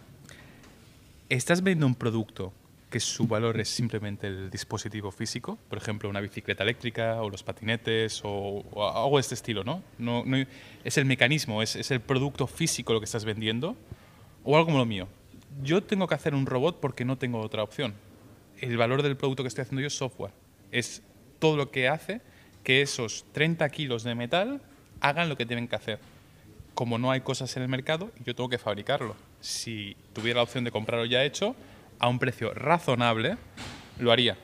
[1.29, 2.53] Estás vendiendo un producto
[2.91, 7.43] que su valor es simplemente el dispositivo físico, por ejemplo, una bicicleta eléctrica o los
[7.43, 9.83] patinetes o, o algo de este estilo, ¿no?
[9.99, 10.45] no, no-
[10.85, 13.77] es el mecanismo, es, es el producto físico lo que estás vendiendo
[14.43, 15.07] o algo como lo mío.
[15.63, 17.95] Yo tengo que hacer un robot porque no tengo otra opción.
[18.59, 20.33] El valor del producto que estoy haciendo yo es software.
[20.73, 21.03] Es
[21.39, 22.21] todo lo que hace
[22.69, 24.61] que esos 30 kilos de metal
[25.01, 25.99] hagan lo que tienen que hacer.
[26.75, 29.17] Como no hay cosas en el mercado, yo tengo que fabricarlo.
[29.41, 31.57] Si tuviera la opción de comprarlo ya hecho,
[31.99, 33.39] a un precio razonable,
[33.99, 34.37] lo haría.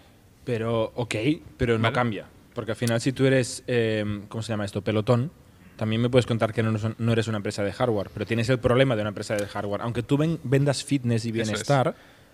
[0.47, 1.15] Pero, ok,
[1.59, 1.95] pero no Vale.
[1.95, 2.25] cambia.
[2.55, 4.81] Porque al final, si tú eres, eh, ¿cómo se llama esto?
[4.81, 5.31] Pelotón,
[5.77, 8.49] también me puedes contar que no, eres- no eres una empresa de hardware, pero tienes
[8.49, 9.83] el problema de una empresa de hardware.
[9.83, 11.59] Aunque tú ven- vendas fitness y Eso es.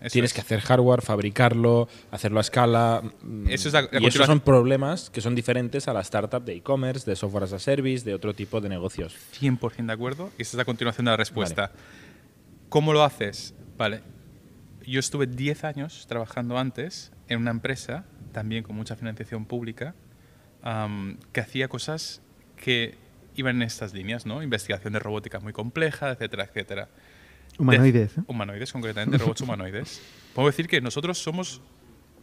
[0.00, 0.34] Eso tienes es.
[0.34, 3.02] que hacer hardware, fabricarlo, hacerlo a escala.
[3.22, 6.42] mm, Eso es la- la y esos son problemas que son diferentes a la startup
[6.44, 9.14] de e-commerce, de software as a service, de otro tipo de negocios.
[9.32, 10.30] 100% de acuerdo.
[10.38, 11.72] Y esta es la continuación de la respuesta.
[12.68, 13.54] ¿Cómo lo haces?
[13.76, 14.00] Vale.
[14.86, 19.94] Yo estuve 10 años trabajando antes en una empresa, también con mucha financiación pública,
[21.32, 22.22] que hacía cosas
[22.56, 22.96] que
[23.36, 24.42] iban en estas líneas, ¿no?
[24.42, 26.88] Investigación de robótica muy compleja, etcétera, etcétera.
[27.60, 28.14] Humanoides.
[28.16, 28.24] De- ¿eh?
[28.26, 30.00] humanoides, concretamente, robots humanoides.
[30.34, 31.60] Puedo decir que nosotros somos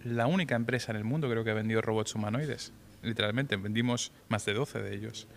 [0.04, 2.72] la única empresa en el mundo, creo que ha vendido robots humanoides.
[3.04, 5.28] Literalmente, vendimos más de 12 de ellos.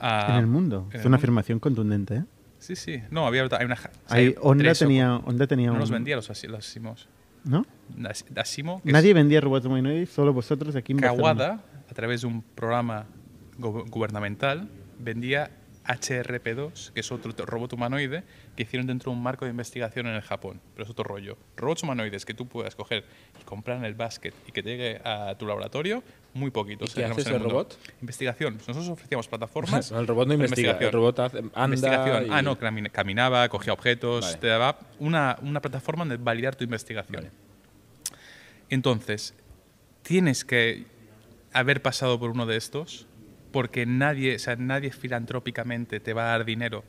[0.00, 0.86] Ah, en el mundo.
[0.86, 1.16] en Es el una mundo.
[1.16, 2.14] afirmación contundente.
[2.16, 2.24] ¿eh?
[2.58, 3.02] Sí, sí.
[3.10, 3.76] No, había hay una.
[4.08, 5.28] Hay- hay Honda, o tenía, cuatro.
[5.30, 7.08] Honda tenía No un- los vendía los, los Asimos.
[7.44, 7.64] ¿No?
[8.08, 11.22] As- Asimo, Nadie vendía robots humanoides, solo vosotros aquí en Barcelona.
[11.34, 13.06] Kawada, a través de un programa
[13.58, 14.68] go- gubernamental,
[14.98, 15.50] vendía
[15.88, 18.22] HRP2, que es otro robot humanoide
[18.54, 20.60] que hicieron dentro de un marco de investigación en el Japón.
[20.74, 21.36] Pero es otro rollo.
[21.56, 23.04] Robots humanoides que tú puedas coger
[23.40, 26.02] y comprar en el basket y que te llegue a tu laboratorio,
[26.34, 26.90] muy poquitos.
[26.90, 27.78] ¿Y qué hace ese robot?
[28.02, 28.54] Investigación.
[28.58, 29.90] Nosotros ofrecíamos plataformas.
[29.90, 31.64] el robot no investiga, el robot hace- anda.
[31.64, 32.26] Investigación.
[32.26, 34.38] y- Ah, no, camina- caminaba, cogía objetos, Vale.
[34.38, 37.16] te daba una, una plataforma donde validar tu investigación.
[37.24, 37.30] Vale.
[38.70, 39.34] Entonces,
[40.02, 40.84] tienes que
[41.52, 43.06] haber pasado por uno de estos
[43.52, 46.84] porque nadie, o sea, nadie filantrópicamente te va a dar dinero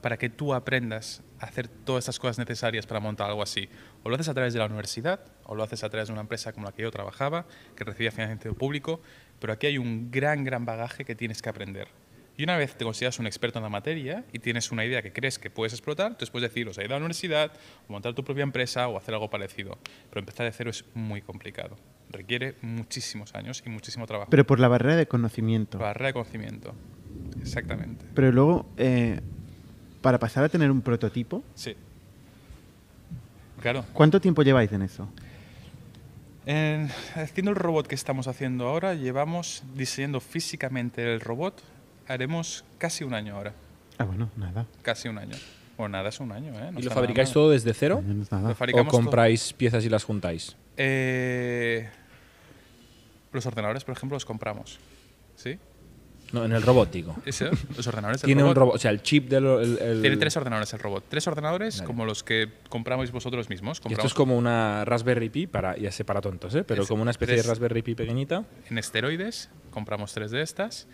[0.00, 3.68] para que tú aprendas a hacer todas estas cosas necesarias para montar algo así.
[4.02, 6.22] O lo haces a través de la universidad, o lo haces a través de una
[6.22, 7.46] empresa como la que yo trabajaba,
[7.76, 9.00] que recibía financiamiento público,
[9.40, 11.88] pero aquí hay un gran, gran bagaje que tienes que aprender.
[12.36, 15.12] Y una vez te consideras un experto en la materia y tienes una idea que
[15.12, 17.52] crees que puedes explotar, entonces puedes decir, o sea, ir a la universidad,
[17.86, 19.76] o montar tu propia empresa, o hacer algo parecido.
[20.08, 21.76] Pero empezar de cero es muy complicado.
[22.10, 24.30] Requiere muchísimos años y muchísimo trabajo.
[24.30, 25.78] Pero por la barrera de conocimiento.
[25.78, 26.74] Barrera de conocimiento.
[27.40, 28.04] Exactamente.
[28.14, 29.20] Pero luego, eh,
[30.02, 31.76] para pasar a tener un prototipo, Sí.
[33.60, 33.84] Claro.
[33.92, 35.08] ¿cuánto tiempo lleváis en eso?
[36.46, 41.62] En- haciendo el robot que estamos haciendo ahora, llevamos diseñando físicamente el robot,
[42.08, 43.52] haremos casi un año ahora.
[43.98, 44.66] Ah, bueno, nada.
[44.82, 45.36] Casi un año.
[45.76, 46.70] O nada, es un año, ¿eh?
[46.72, 48.02] No ¿Y lo fabricáis todo desde cero?
[48.04, 48.86] No ¿O todo.
[48.88, 50.56] compráis piezas y las juntáis?
[50.76, 51.88] Eh,
[53.32, 54.78] los ordenadores, por ejemplo, los compramos.
[55.36, 55.58] ¿Sí?
[56.32, 57.16] No, en el robot, digo.
[57.26, 58.76] Ese, los ordenadores del Tiene un robot.
[58.76, 59.44] o sea, el chip del.
[59.46, 61.04] el- el- Tiene tres ordenadores el robot.
[61.08, 63.80] Tres ordenadores como los que compramos vosotros mismos.
[63.88, 66.62] Y esto es como una Raspberry Pi, para, ya sé para tontos, ¿eh?
[66.62, 68.44] pero Es- como una especie de Raspberry Pi pequeñita.
[68.68, 70.86] en esteroides, compramos tres de estas.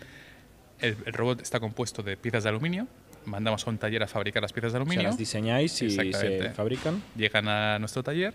[0.79, 2.87] El, el robot está compuesto de piezas de aluminio.
[3.25, 5.07] Mandamos a un taller a fabricar las piezas de O sea, aluminio.
[5.09, 7.03] las diseñáis y se fabrican.
[7.15, 8.33] Llegan a nuestro taller.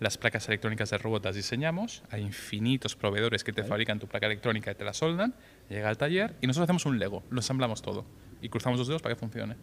[0.00, 2.02] Las placas electrónicas del robot las diseñamos.
[2.10, 5.34] Hay infinitos proveedores que te fabrican tu placa electrónica y te la soldan.
[5.68, 7.24] Llega al taller y nosotros hacemos un Lego.
[7.30, 8.04] Lo ensamblamos todo.
[8.40, 9.56] Y cruzamos los dedos para que funcione.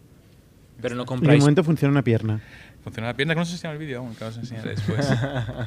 [0.82, 1.40] Pero no Y de compráis.
[1.40, 2.38] momento funciona una pierna.
[2.84, 5.06] Funciona la pierna, que no os enseño el vídeo aún, que os enseñaré después.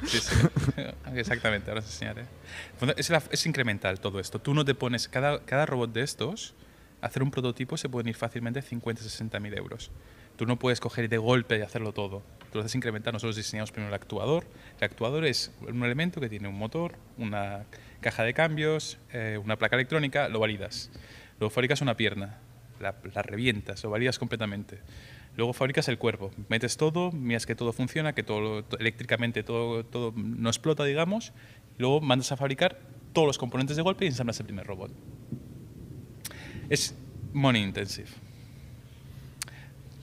[0.05, 0.35] Sí, sí.
[1.15, 2.25] Exactamente, ahora os enseñaré.
[2.95, 4.39] Es, la- es incremental todo esto.
[4.39, 6.53] Tú no te pones, cada, cada robot de estos,
[7.01, 9.89] hacer un prototipo se pueden ir fácilmente 50, 60 mil euros.
[10.35, 12.21] Tú no puedes coger de golpe y hacerlo todo.
[12.51, 13.13] Tú lo haces incremental.
[13.13, 14.45] Nosotros diseñamos primero el actuador.
[14.79, 17.65] El actuador es un elemento que tiene un motor, una
[18.01, 20.89] caja de cambios, eh, una placa electrónica, lo validas.
[21.39, 22.37] Luego fabricas una pierna,
[22.79, 24.79] la, revientas, lo validas completamente.
[25.37, 29.85] Luego fabricas el cuerpo, metes todo, miras que todo funciona, que todo to- eléctricamente todo,
[29.85, 31.31] todo no explota, digamos.
[31.77, 32.77] Luego mandas a fabricar
[33.13, 34.91] todos los componentes de golpe y ensamblas el primer robot.
[36.69, 36.93] Es
[37.31, 38.09] Money intensive.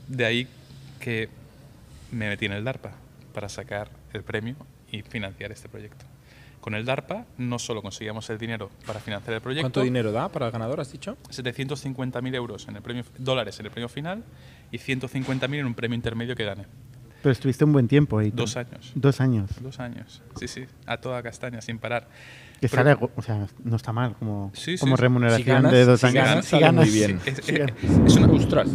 [0.09, 0.49] De ahí
[1.01, 1.29] que
[2.13, 2.93] me metí en el DARPA
[3.35, 4.57] para sacar el premio
[4.91, 6.05] y financiar este proyecto.
[6.61, 10.29] Con el DARPA no solo conseguíamos el dinero para financiar el proyecto, ¿Cuánto dinero da
[10.31, 11.17] para el ganador, has dicho?
[11.31, 14.25] 750.000 euros en el premio, dólares en el premio final
[14.73, 16.65] y 150.000 en un premio intermedio que gane.
[17.23, 18.31] Pero estuviste un buen tiempo ahí.
[18.33, 18.93] Dos años.
[18.95, 19.51] Dos años.
[19.61, 20.23] Dos años.
[20.39, 20.65] Sí, sí.
[20.87, 22.09] A toda castaña, sin parar.
[22.61, 25.03] Que Pero- sale, o sea, no está mal como, Sí, como sí.
[25.03, 26.25] remuneración Si ganas- de dos si años.
[26.25, 27.21] ganas, Si sale ganas, muy bien.
[27.27, 28.07] Es, sí, es- ganas.
[28.07, 28.69] es una, Ostras.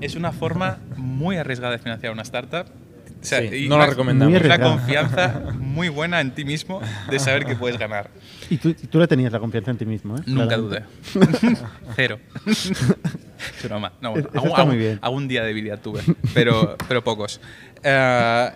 [0.00, 2.66] Es una forma muy arriesgada de financiar una startup.
[3.20, 4.36] O sea, Sí, y no la recomendamos.
[4.36, 4.76] Arriesgada.
[4.76, 6.80] confianza muy buena en ti mismo
[7.10, 8.10] de saber que puedes ganar.
[8.50, 10.20] Y tú, tú la tenías la confianza en ti mismo, ¿eh?
[10.26, 10.84] Nunca dudé.
[11.96, 12.20] Cero.
[12.46, 12.72] Es
[13.64, 13.92] broma.
[14.00, 14.98] No, bueno, Eso está algún, muy bien.
[15.02, 16.02] algún día de debilidad tuve,
[16.34, 17.40] pero, pero pocos.
[17.82, 18.50] Eh,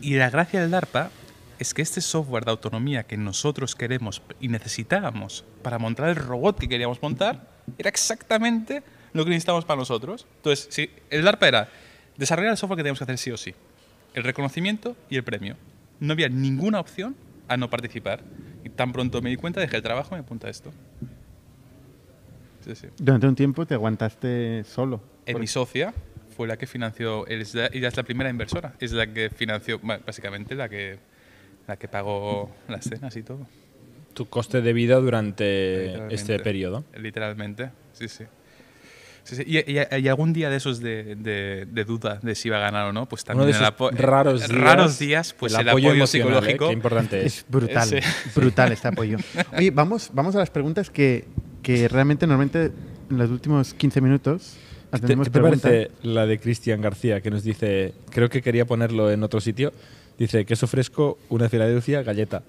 [0.00, 1.10] y la gracia del DARPA
[1.58, 6.58] es que este software de autonomía que nosotros queremos y necesitábamos para montar el robot
[6.58, 8.82] que queríamos montar era exactamente
[9.12, 10.26] lo que necesitábamos para nosotros.
[10.36, 11.68] Entonces, sí, el DARPA era
[12.16, 13.54] desarrollar el software que teníamos que hacer sí o sí.
[14.14, 15.56] El reconocimiento y el premio.
[16.00, 17.16] No había ninguna opción
[17.48, 18.22] a no participar.
[18.64, 20.72] Y tan pronto me di cuenta, dejé el trabajo y me apunté a esto.
[22.64, 22.88] Sí, sí.
[22.98, 25.00] Durante un tiempo te aguantaste solo.
[25.26, 25.94] Eh, mi socia
[26.36, 30.68] fue la que financió, ella es la primera inversora, es la que financió, básicamente la
[30.68, 30.98] que,
[31.66, 33.46] la que pagó las cenas y todo.
[34.14, 36.84] Tu coste de vida durante este periodo.
[36.96, 38.24] Literalmente, sí, sí.
[39.30, 39.42] Sí, sí.
[39.46, 42.60] Y, y- y algún día de esos de, de- de duda de si iba a
[42.60, 45.54] ganar o no, pues Uno también de el esos apo- raros días, raros días, pues
[45.54, 46.06] el, apoyo, emocional, ¿eh?
[46.06, 46.66] psicológico.
[46.68, 47.36] Qué importante es.
[47.38, 47.96] Es brutal, Sí.
[48.34, 49.16] brutal este apoyo.
[49.56, 51.24] Oye, vamos, vamos a las preguntas que,
[51.62, 52.72] que realmente normalmente
[53.10, 54.54] en los últimos 15 minutos
[54.90, 58.64] ¿Te, atendemos qué te parece la de Cristian García que nos dice, creo que quería
[58.66, 59.72] ponerlo en otro sitio,
[60.20, 62.42] dice queso fresco, una Filadelfia, galleta.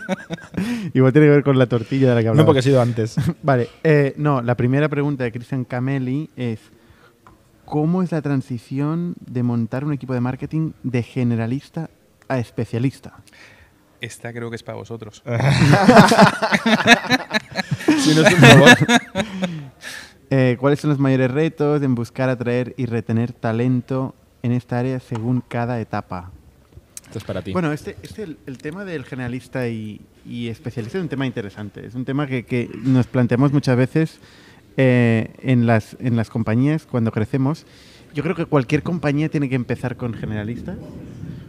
[0.94, 2.42] Igual tiene que ver con la tortilla de la que hablamos.
[2.42, 3.16] No porque ha sido antes.
[3.42, 6.58] Vale, eh, no, la primera pregunta de Christian Cameli es
[7.66, 11.90] ¿cómo es la transición de montar un equipo de marketing de generalista
[12.28, 13.12] a especialista?
[14.00, 15.22] Esta creo que es para vosotros.
[17.98, 18.70] si no es un favor.
[20.30, 24.98] Eh, ¿Cuáles son los mayores retos en buscar, atraer y retener talento en esta área
[24.98, 26.30] según cada etapa?
[27.10, 27.52] Esto es para ti.
[27.52, 31.84] Bueno, este, este el, tema del generalista y, especialista es un tema interesante.
[31.84, 34.20] Es un tema que, que nos planteamos muchas veces
[34.76, 37.66] eh, en, las, en las compañías cuando crecemos.
[38.14, 40.78] Yo creo que cualquier compañía tiene que empezar con generalistas.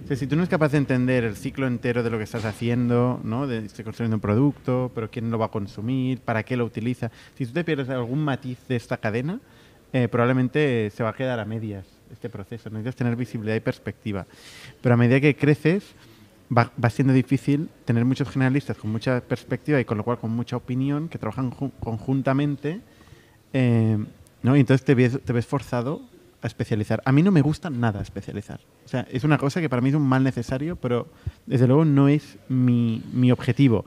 [0.03, 2.23] O sea, si tú no eres capaz de entender el ciclo entero de lo que
[2.23, 3.45] estás haciendo, ¿no?
[3.45, 7.11] de estoy construyendo un producto, pero quién lo va a consumir, para qué lo utiliza,
[7.37, 9.39] si tú te pierdes algún matiz de esta cadena,
[9.93, 12.69] eh, probablemente se va a quedar a medias este proceso.
[12.69, 14.25] Necesitas tener visibilidad y perspectiva.
[14.81, 15.83] Pero a medida que creces,
[16.55, 20.31] va, va siendo difícil tener muchos generalistas con mucha perspectiva y con lo cual con
[20.31, 22.81] mucha opinión que trabajan ju- conjuntamente.
[23.53, 23.97] eh,
[24.43, 24.55] ¿no?
[24.55, 26.01] Y entonces te ves, te ves forzado
[26.41, 27.01] a especializar.
[27.05, 28.59] A mí no me gusta nada especializar.
[28.85, 31.07] O sea, es una cosa que para mí es un mal necesario, pero
[31.45, 33.85] desde luego no es mi, mi objetivo.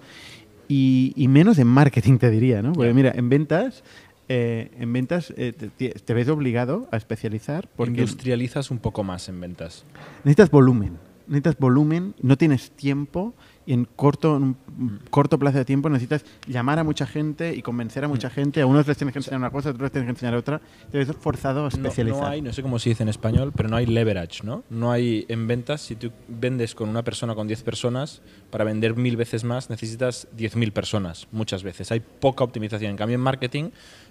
[0.68, 2.72] Y, y menos en marketing, te diría, ¿no?
[2.72, 2.94] Porque Ya.
[2.94, 3.82] mira, en ventas,
[4.28, 9.28] eh, en ventas eh, te, te- ves obligado a especializar porque Industrializas un poco más
[9.28, 9.84] en ventas.
[10.24, 10.98] necesitas volumen.
[11.26, 13.32] Necesitas volumen, no tienes tiempo
[13.64, 17.62] y en corto, en un corto plazo de tiempo necesitas llamar a mucha gente y
[17.62, 18.60] convencer a mucha gente.
[18.60, 20.60] A unos les tienes que enseñar una cosa, a otros les tienes que enseñar otra.
[20.92, 22.20] Te ves forzado a No, especializar.
[22.20, 24.64] no hay, no sé cómo se dice en español, pero no hay leverage, ¿no?
[24.68, 28.20] No hay en ventas, si tú vendes con una persona, con 10 personas,
[28.50, 31.90] para vender mil veces más necesitas 10.000 personas, muchas veces.
[31.90, 32.90] Hay poca optimización.
[32.90, 33.70] En cambio, en marketing,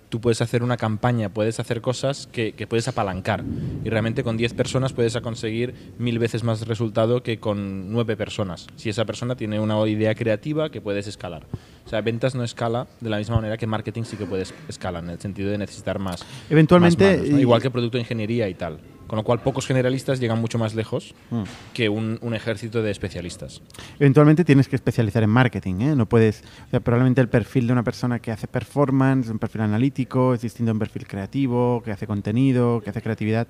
[0.10, 3.44] tú puedes hacer una campaña, puedes hacer cosas que, que puedes apalancar.
[3.84, 8.68] Y realmente con 10 personas puedes conseguir mil veces más resultado que con 9 personas.
[8.76, 11.44] Si esa persona tiene una idea creativa que puedes escalar.
[11.86, 15.04] O sea, ventas no escala de la misma manera que marketing sí que puedes escalar,
[15.04, 16.24] en el sentido de necesitar más.
[16.50, 17.38] Eventualmente, más manos, ¿no?
[17.38, 18.80] y- Igual que producto de ingeniería y tal.
[19.14, 21.44] Con lo cual, pocos generalistas llegan mucho más lejos Mm.
[21.76, 23.62] que un, un ejército de especialistas.
[24.00, 25.96] Eventualmente tienes que especializar en marketing, ¿eh?
[25.96, 29.62] No puedes, o sea, probablemente el perfil de una persona que hace performance, un perfil
[29.62, 33.48] analítico, es distinto a un perfil creativo, que hace contenido, que hace creatividad.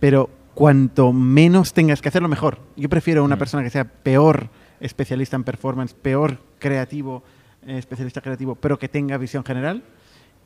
[0.00, 2.58] Pero cuanto menos tengas que hacerlo, mejor.
[2.76, 3.38] Yo prefiero una Mm.
[3.38, 7.22] persona que sea peor especialista en performance, peor creativo,
[7.66, 9.82] eh, especialista creativo, pero que tenga visión general,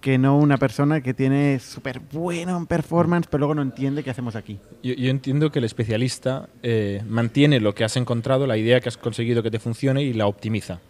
[0.01, 4.11] que no una persona que tiene súper bueno en performance, pero luego no entiende qué
[4.11, 4.59] hacemos aquí.
[4.83, 8.89] Yo, yo entiendo que el especialista eh, mantiene lo que has encontrado, la idea que
[8.89, 10.81] has conseguido que te funcione y la optimiza.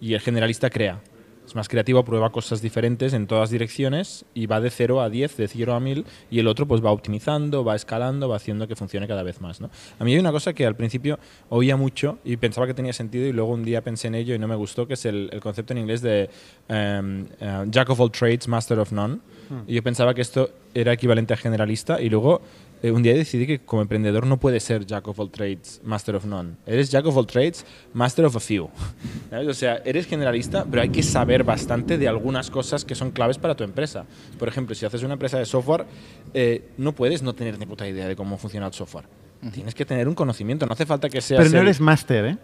[0.00, 1.00] Y el generalista crea.
[1.46, 5.36] Es más creativo, prueba cosas diferentes en todas direcciones y va de 0 a 10,
[5.36, 8.76] de 0 a 1000 y el otro pues va optimizando, va escalando, va haciendo que
[8.76, 9.60] funcione cada vez más.
[9.60, 9.70] ¿no?
[9.98, 11.18] A mí hay una cosa que al principio
[11.50, 14.38] oía mucho y pensaba que tenía sentido y luego un día pensé en ello y
[14.38, 16.30] no me gustó, que es el, el concepto en inglés de
[16.68, 19.18] em, eh, Jack of all trades, master of none.
[19.66, 22.40] Y yo pensaba que esto era equivalente a generalista y luego
[22.84, 26.16] eh, un día decidí que como emprendedor no puedes ser Jack of all trades, master
[26.16, 26.56] of none.
[26.66, 27.64] Eres Jack of all trades,
[27.94, 28.68] master of a few.
[29.30, 29.48] ¿Sabes?
[29.48, 33.38] O sea, eres generalista, pero hay que saber bastante de algunas cosas que son claves
[33.38, 34.04] para tu empresa.
[34.38, 35.86] Por ejemplo, si haces una empresa de software,
[36.34, 39.06] eh, no puedes no tener ni puta idea de cómo funciona el software.
[39.50, 42.38] Tienes que tener un conocimiento, no hace falta que seas Pero no eres máster, ¿eh?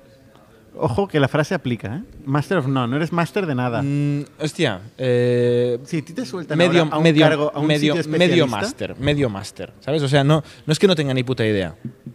[0.76, 2.02] Ojo que la frase aplica, ¿eh?
[2.24, 3.82] Master of no, no eres máster de nada.
[3.82, 7.66] Mm, hostia, eh, a ti te sueltan medio, ahora a un medio, cargo, a un
[7.66, 10.02] medio, sitio medio máster, medio máster, ¿sabes?
[10.02, 11.74] O sea, no, no es que no tenga ni puta idea,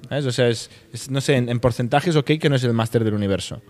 [0.10, 0.26] ¿sabes?
[0.26, 3.04] O sea, es, es, no sé, en, en porcentajes ok que no es el máster
[3.04, 3.62] del universo,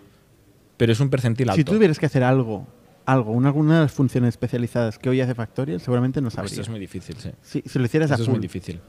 [0.78, 1.58] pero es un percentil alto.
[1.58, 2.68] Si tú tuvieras que hacer algo,
[3.06, 6.54] algo, una, alguna de las funciones especializadas que hoy hace Factorial, seguramente no sabrías.
[6.54, 7.32] Esto es muy difícil, sí.
[7.42, 8.42] si, si lo hicieras a Esto es muy full.
[8.44, 8.80] difícil.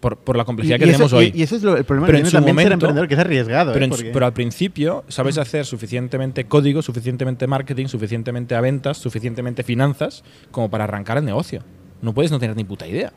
[0.00, 1.32] Por, por la Y, complejidad y que eso, tenemos y- hoy.
[1.34, 3.14] y eso es lo- el problema Pero que en su también ser momento- emprendedor, que
[3.14, 3.72] es arriesgado.
[3.72, 3.84] Pero, ¿eh?
[3.86, 9.64] en- Porque- pero al principio sabes hacer suficientemente código, suficientemente marketing, suficientemente a ventas, suficientemente
[9.64, 10.22] finanzas
[10.52, 11.64] como para arrancar el negocio.
[12.00, 13.12] No puedes no tener ni puta idea,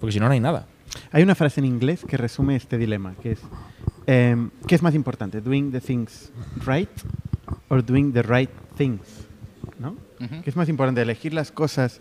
[0.00, 0.66] porque si no, no hay nada.
[1.12, 3.40] Hay una frase en inglés que resume este dilema, que es
[4.06, 5.40] em, ¿qué es más importante?
[5.42, 6.30] ¿Doing the things
[6.66, 6.88] right
[7.68, 9.00] or doing the right things?
[9.78, 9.90] ¿No?
[10.20, 10.42] Ujú.
[10.42, 11.02] ¿Qué es más importante?
[11.02, 12.00] ¿Elegir las cosas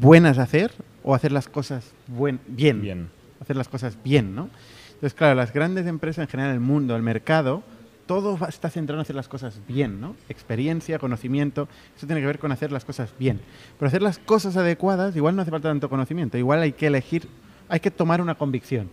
[0.00, 0.70] buenas a hacer
[1.02, 2.80] o hacer las cosas buen, bien?
[2.80, 3.08] Bien.
[3.40, 4.48] Hacer las cosas bien, ¿no?
[4.94, 7.62] Entonces, claro, las grandes empresas en general, el mundo, el mercado,
[8.06, 10.16] todo está centrado en hacer las cosas bien, ¿no?
[10.28, 13.40] Experiencia, conocimiento, eso tiene que ver con hacer las cosas bien.
[13.78, 17.28] Pero hacer las cosas adecuadas, igual no hace falta tanto conocimiento, igual hay que elegir,
[17.68, 18.90] hay que tomar una convicción.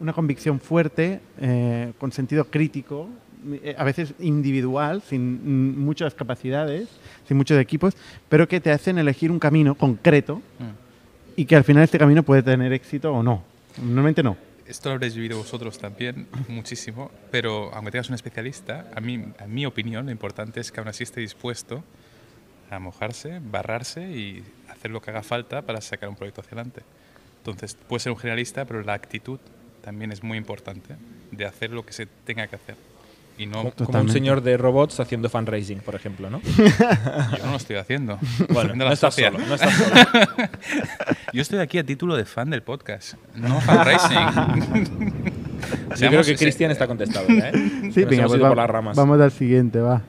[0.00, 3.08] Una convicción fuerte, eh, con sentido crítico,
[3.62, 6.88] eh, a veces individual, sin muchas capacidades,
[7.28, 7.94] sin muchos equipos,
[8.28, 10.64] pero que te hacen elegir un camino concreto Mm.
[11.36, 13.42] y que al final este camino puede tener éxito o no.
[13.78, 14.36] Normalmente no.
[14.66, 19.46] Esto lo habréis vivido vosotros también muchísimo, pero aunque tengas un especialista, a mí, a
[19.46, 21.84] mi opinión, lo importante es que aún así esté dispuesto
[22.68, 26.82] a mojarse, barrarse y hacer lo que haga falta para sacar un proyecto hacia adelante.
[27.38, 29.38] Entonces, puede ser un generalista, pero la actitud
[29.82, 30.96] también es muy importante
[31.30, 32.74] de hacer lo que se tenga que hacer.
[33.38, 34.12] Y no, Como, como un Totalmente.
[34.14, 36.40] señor de robots haciendo fundraising, por ejemplo, ¿no?
[36.56, 38.18] yo no lo estoy haciendo.
[38.48, 39.94] Bueno, no estás solo, no estás solo.
[41.32, 44.96] Yo estoy aquí a título de fan del podcast, no fundraising.
[45.98, 47.52] Yo creo que Cristian está contestado ya, ¿eh?
[47.92, 48.96] Sí, Que venga, pues va- por las ramas.
[48.96, 50.02] vamos al siguiente, va.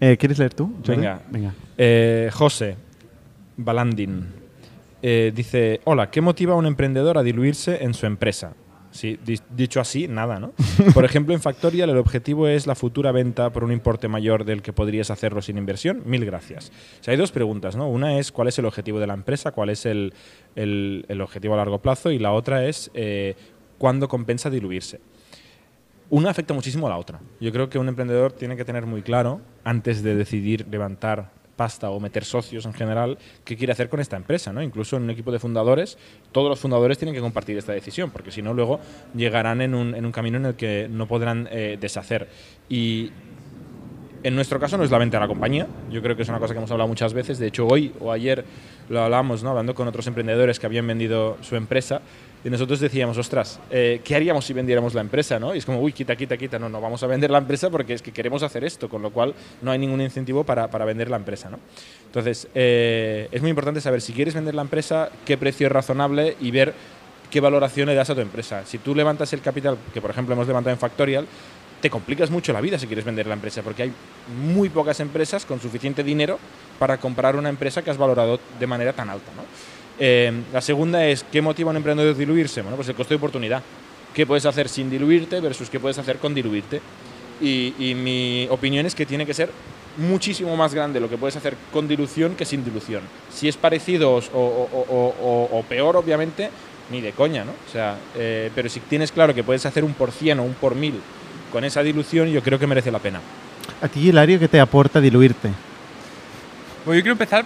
[0.00, 0.72] Eh, ¿Quieres leer tú?
[0.84, 0.96] Jordi?
[1.00, 1.20] Venga.
[1.30, 1.54] Venga.
[1.78, 2.76] Eh, José
[3.56, 4.26] Balandin
[5.02, 8.52] eh, dice: Hola, ¿qué motiva a un emprendedor a diluirse en su empresa?
[8.96, 10.52] Sí, di- dicho así, nada, ¿no?
[10.94, 14.62] Por ejemplo, en Factorial el objetivo es la futura venta por un importe mayor del
[14.62, 16.02] que podrías hacerlo sin inversión.
[16.06, 16.72] Mil gracias.
[17.00, 17.88] O sea, hay dos preguntas, ¿no?
[17.88, 20.14] Una es cuál es el objetivo de la empresa, cuál es el,
[20.54, 23.34] el- el objetivo a largo plazo, y la otra es eh,
[23.78, 25.00] cuándo compensa diluirse.
[26.08, 27.20] Una afecta muchísimo a la otra.
[27.40, 31.90] Yo creo que un emprendedor tiene que tener muy claro, antes de decidir levantar pasta
[31.90, 34.52] o meter socios en general, qué quiere hacer con esta empresa.
[34.52, 34.62] ¿no?
[34.62, 35.98] Incluso en un equipo de fundadores,
[36.32, 38.80] todos los fundadores tienen que compartir esta decisión, porque si no, luego
[39.14, 42.28] llegarán en un, en un camino en el que no podrán eh, deshacer.
[42.68, 43.10] Y
[44.22, 45.66] en nuestro caso no es la venta de la compañía.
[45.90, 47.38] Yo creo que es una cosa que hemos hablado muchas veces.
[47.38, 48.44] De hecho, hoy o ayer
[48.88, 49.50] lo hablamos, ¿no?
[49.50, 52.02] hablando con otros emprendedores que habían vendido su empresa.
[52.44, 55.38] Y nosotros decíamos, ostras, eh, ¿qué haríamos si vendiéramos la empresa?
[55.40, 55.54] ¿no?
[55.54, 56.58] Y es como, uy, quita, quita, quita.
[56.58, 59.10] No, no, vamos a vender la empresa porque es que queremos hacer esto, con lo
[59.10, 61.50] cual no hay ningún incentivo para, para vender la empresa.
[61.50, 61.58] ¿no?
[62.06, 66.36] Entonces, eh, es muy importante saber si quieres vender la empresa, qué precio es razonable
[66.40, 66.72] y ver
[67.30, 68.64] qué valoración le das a tu empresa.
[68.64, 71.26] Si tú levantas el capital, que por ejemplo hemos levantado en Factorial,
[71.80, 73.92] te complicas mucho la vida si quieres vender la empresa, porque hay
[74.40, 76.38] muy pocas empresas con suficiente dinero
[76.78, 79.30] para comprar una empresa que has valorado de manera tan alta.
[79.36, 79.42] ¿no?
[79.98, 82.62] Eh, la segunda es, ¿qué motiva a un emprendedor a diluirse?
[82.62, 83.62] Bueno, pues el costo de oportunidad.
[84.14, 86.80] ¿Qué puedes hacer sin diluirte versus qué puedes hacer con diluirte?
[87.40, 89.50] Y, y mi opinión es que tiene que ser
[89.98, 93.02] muchísimo más grande lo que puedes hacer con dilución que sin dilución.
[93.32, 96.50] Si es parecido o, o- o- o- o peor, obviamente,
[96.90, 97.52] ni de coña, ¿no?
[97.52, 100.54] O sea, eh, pero si tienes claro que puedes hacer un por cien o un
[100.54, 100.94] por mil
[101.52, 103.20] con esa dilución, yo creo que merece la pena.
[103.82, 105.48] A ti, Hilario, ¿qué te aporta diluirte?
[106.84, 107.44] Bueno, yo quiero empezar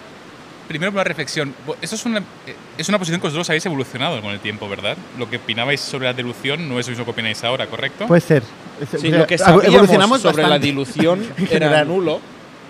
[0.71, 1.53] primero por una reflexión.
[1.81, 4.97] Esto es una, eh, es una posición que vosotros habéis evolucionado con el tiempo, ¿verdad?
[5.19, 8.07] Lo que opinabais sobre la dilución no es lo mismo que opináis ahora, ¿correcto?
[8.07, 8.43] Puede ser.
[8.89, 9.35] Sí, o sea, lo que
[9.67, 10.67] evolucionamos sobre la bastante.
[10.67, 12.19] dilución En era nulo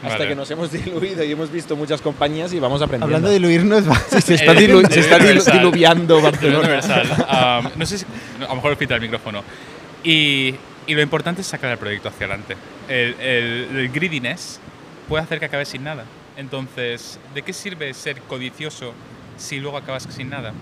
[0.04, 0.30] hasta Vale.
[0.30, 3.06] que nos hemos diluido y hemos visto muchas compañías y vamos aprendiendo.
[3.06, 6.80] Hablando de diluirnos, se está, El- dilu- se está dilu- diluviando Barcelona.
[7.30, 8.06] Am, no sé si.
[8.44, 9.44] a lo mejor filtra el micrófono.
[10.04, 10.56] Y,
[10.88, 12.58] y lo importante es sacar el proyecto hacia adelante.
[12.90, 14.60] El, el- el greediness
[15.08, 16.04] puede hacer que acabes sin nada.
[16.38, 18.94] Entonces, ¿de qué sirve ser codicioso
[19.38, 20.54] si luego acabas sin nada?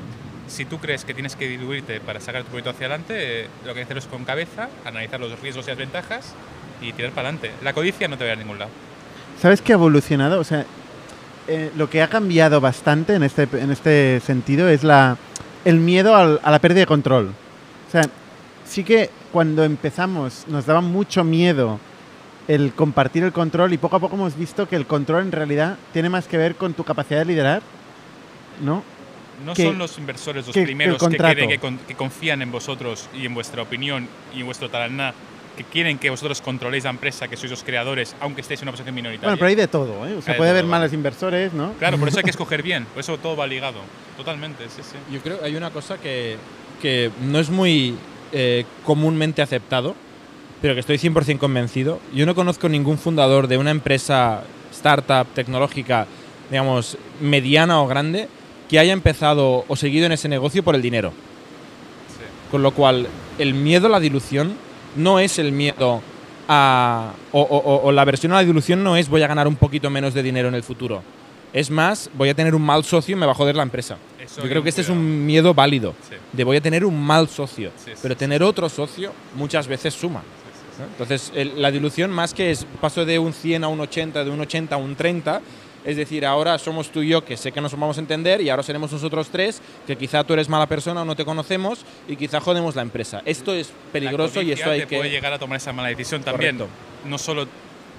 [0.47, 3.79] Si tú crees que tienes que diluirte para sacar tu proyecto hacia adelante, lo que
[3.81, 6.33] hay que hacer es con cabeza, analizar los riesgos y las ventajas
[6.81, 7.51] y tirar para adelante.
[7.63, 8.71] La codicia no te va a a ningún lado.
[9.39, 10.39] ¿Sabes qué ha evolucionado?
[10.39, 10.65] O sea,
[11.47, 15.17] eh, lo que ha cambiado bastante en este, en este sentido es la,
[15.65, 17.27] el miedo al- a la pérdida de control.
[17.87, 18.01] O sea,
[18.65, 21.79] sí que cuando empezamos nos daba mucho miedo
[22.49, 25.77] el compartir el control y poco a poco hemos visto que el control en realidad
[25.93, 27.61] tiene más que ver con tu capacidad de liderar,
[28.61, 28.83] ¿no?
[29.45, 32.51] No Que- son los inversores los que- primeros que, quieren, que, con- que confían en
[32.51, 35.13] vosotros y en vuestra opinión y en vuestro taraná,
[35.55, 38.71] que quieren que vosotros controléis la empresa, que sois los creadores, aunque estéis en una
[38.71, 39.27] posición minoritaria.
[39.27, 40.15] Bueno, pero hay de todo, ¿eh?
[40.15, 40.71] O sea, Hay puede todo, haber vale.
[40.71, 41.73] malos inversores, ¿no?
[41.73, 43.79] Claro, por eso hay que escoger bien, por eso todo va ligado.
[44.17, 44.97] Totalmente, sí, sí.
[45.13, 46.37] Yo creo que hay una cosa que,
[46.81, 47.95] que no es muy
[48.31, 49.95] eh, comúnmente aceptado,
[50.61, 51.99] pero que estoy 100% convencido.
[52.13, 56.05] Yo no conozco ningún fundador de una empresa startup tecnológica,
[56.49, 58.27] digamos, mediana o grande,
[58.69, 61.09] que haya empezado o seguido en ese negocio por el dinero.
[62.09, 62.23] sí.
[62.51, 63.07] Con lo cual,
[63.37, 64.53] el miedo a la dilución
[64.95, 66.01] no es el miedo
[66.47, 67.13] a.
[67.31, 69.55] O, o- o- o la versión a la dilución no es voy a ganar un
[69.55, 71.01] poquito menos de dinero en el futuro.
[71.51, 73.97] Es más, voy a tener un mal socio y me va a joder la empresa.
[74.19, 75.95] Eso Yo creo que este es un miedo válido.
[76.07, 76.15] Sí.
[76.31, 77.71] De voy a tener un mal socio.
[77.83, 80.21] Sí, sí, pero tener otro socio muchas veces suma.
[80.85, 84.29] Entonces, el- la dilución más que es paso de un 100 a un 80, de
[84.31, 85.41] un 80 a un 30,
[85.85, 88.49] es decir, ahora somos tú y yo que sé que nos vamos a entender y
[88.49, 92.15] ahora seremos nosotros tres, que quizá tú eres mala persona o no te conocemos y
[92.17, 93.21] quizá jodemos la empresa.
[93.25, 94.97] Esto es peligroso La y esto hay te que...
[94.97, 96.57] puede llegar a tomar esa mala decisión también.
[96.57, 96.75] Correcto.
[97.09, 97.47] No solo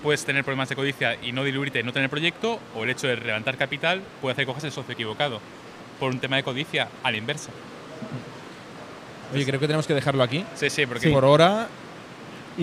[0.03, 3.07] puedes tener problemas de codicia y no diluirte y no tener proyecto, o el hecho
[3.07, 5.41] de levantar capital puede hacer que cojas el socio equivocado
[5.99, 7.51] por un tema de codicia a la inversa.
[9.35, 10.45] Oye, creo que tenemos que dejarlo aquí.
[10.55, 11.68] Sí, sí, porque Por hora...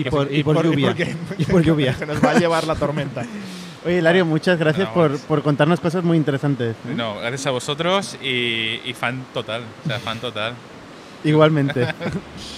[0.00, 0.88] Y por, y por lluvia.
[0.88, 1.94] porque- Y por lluvia.
[1.94, 3.24] Se nos va a llevar la tormenta.
[3.86, 6.74] Oye, Hilario, muchas gracias No, por, por contarnos cosas muy interesantes.
[6.88, 6.94] ¿eh?
[6.96, 9.62] No, gracias a vosotros y, y fan total.
[9.84, 10.54] O sea, fan total.
[11.24, 11.86] Igualmente.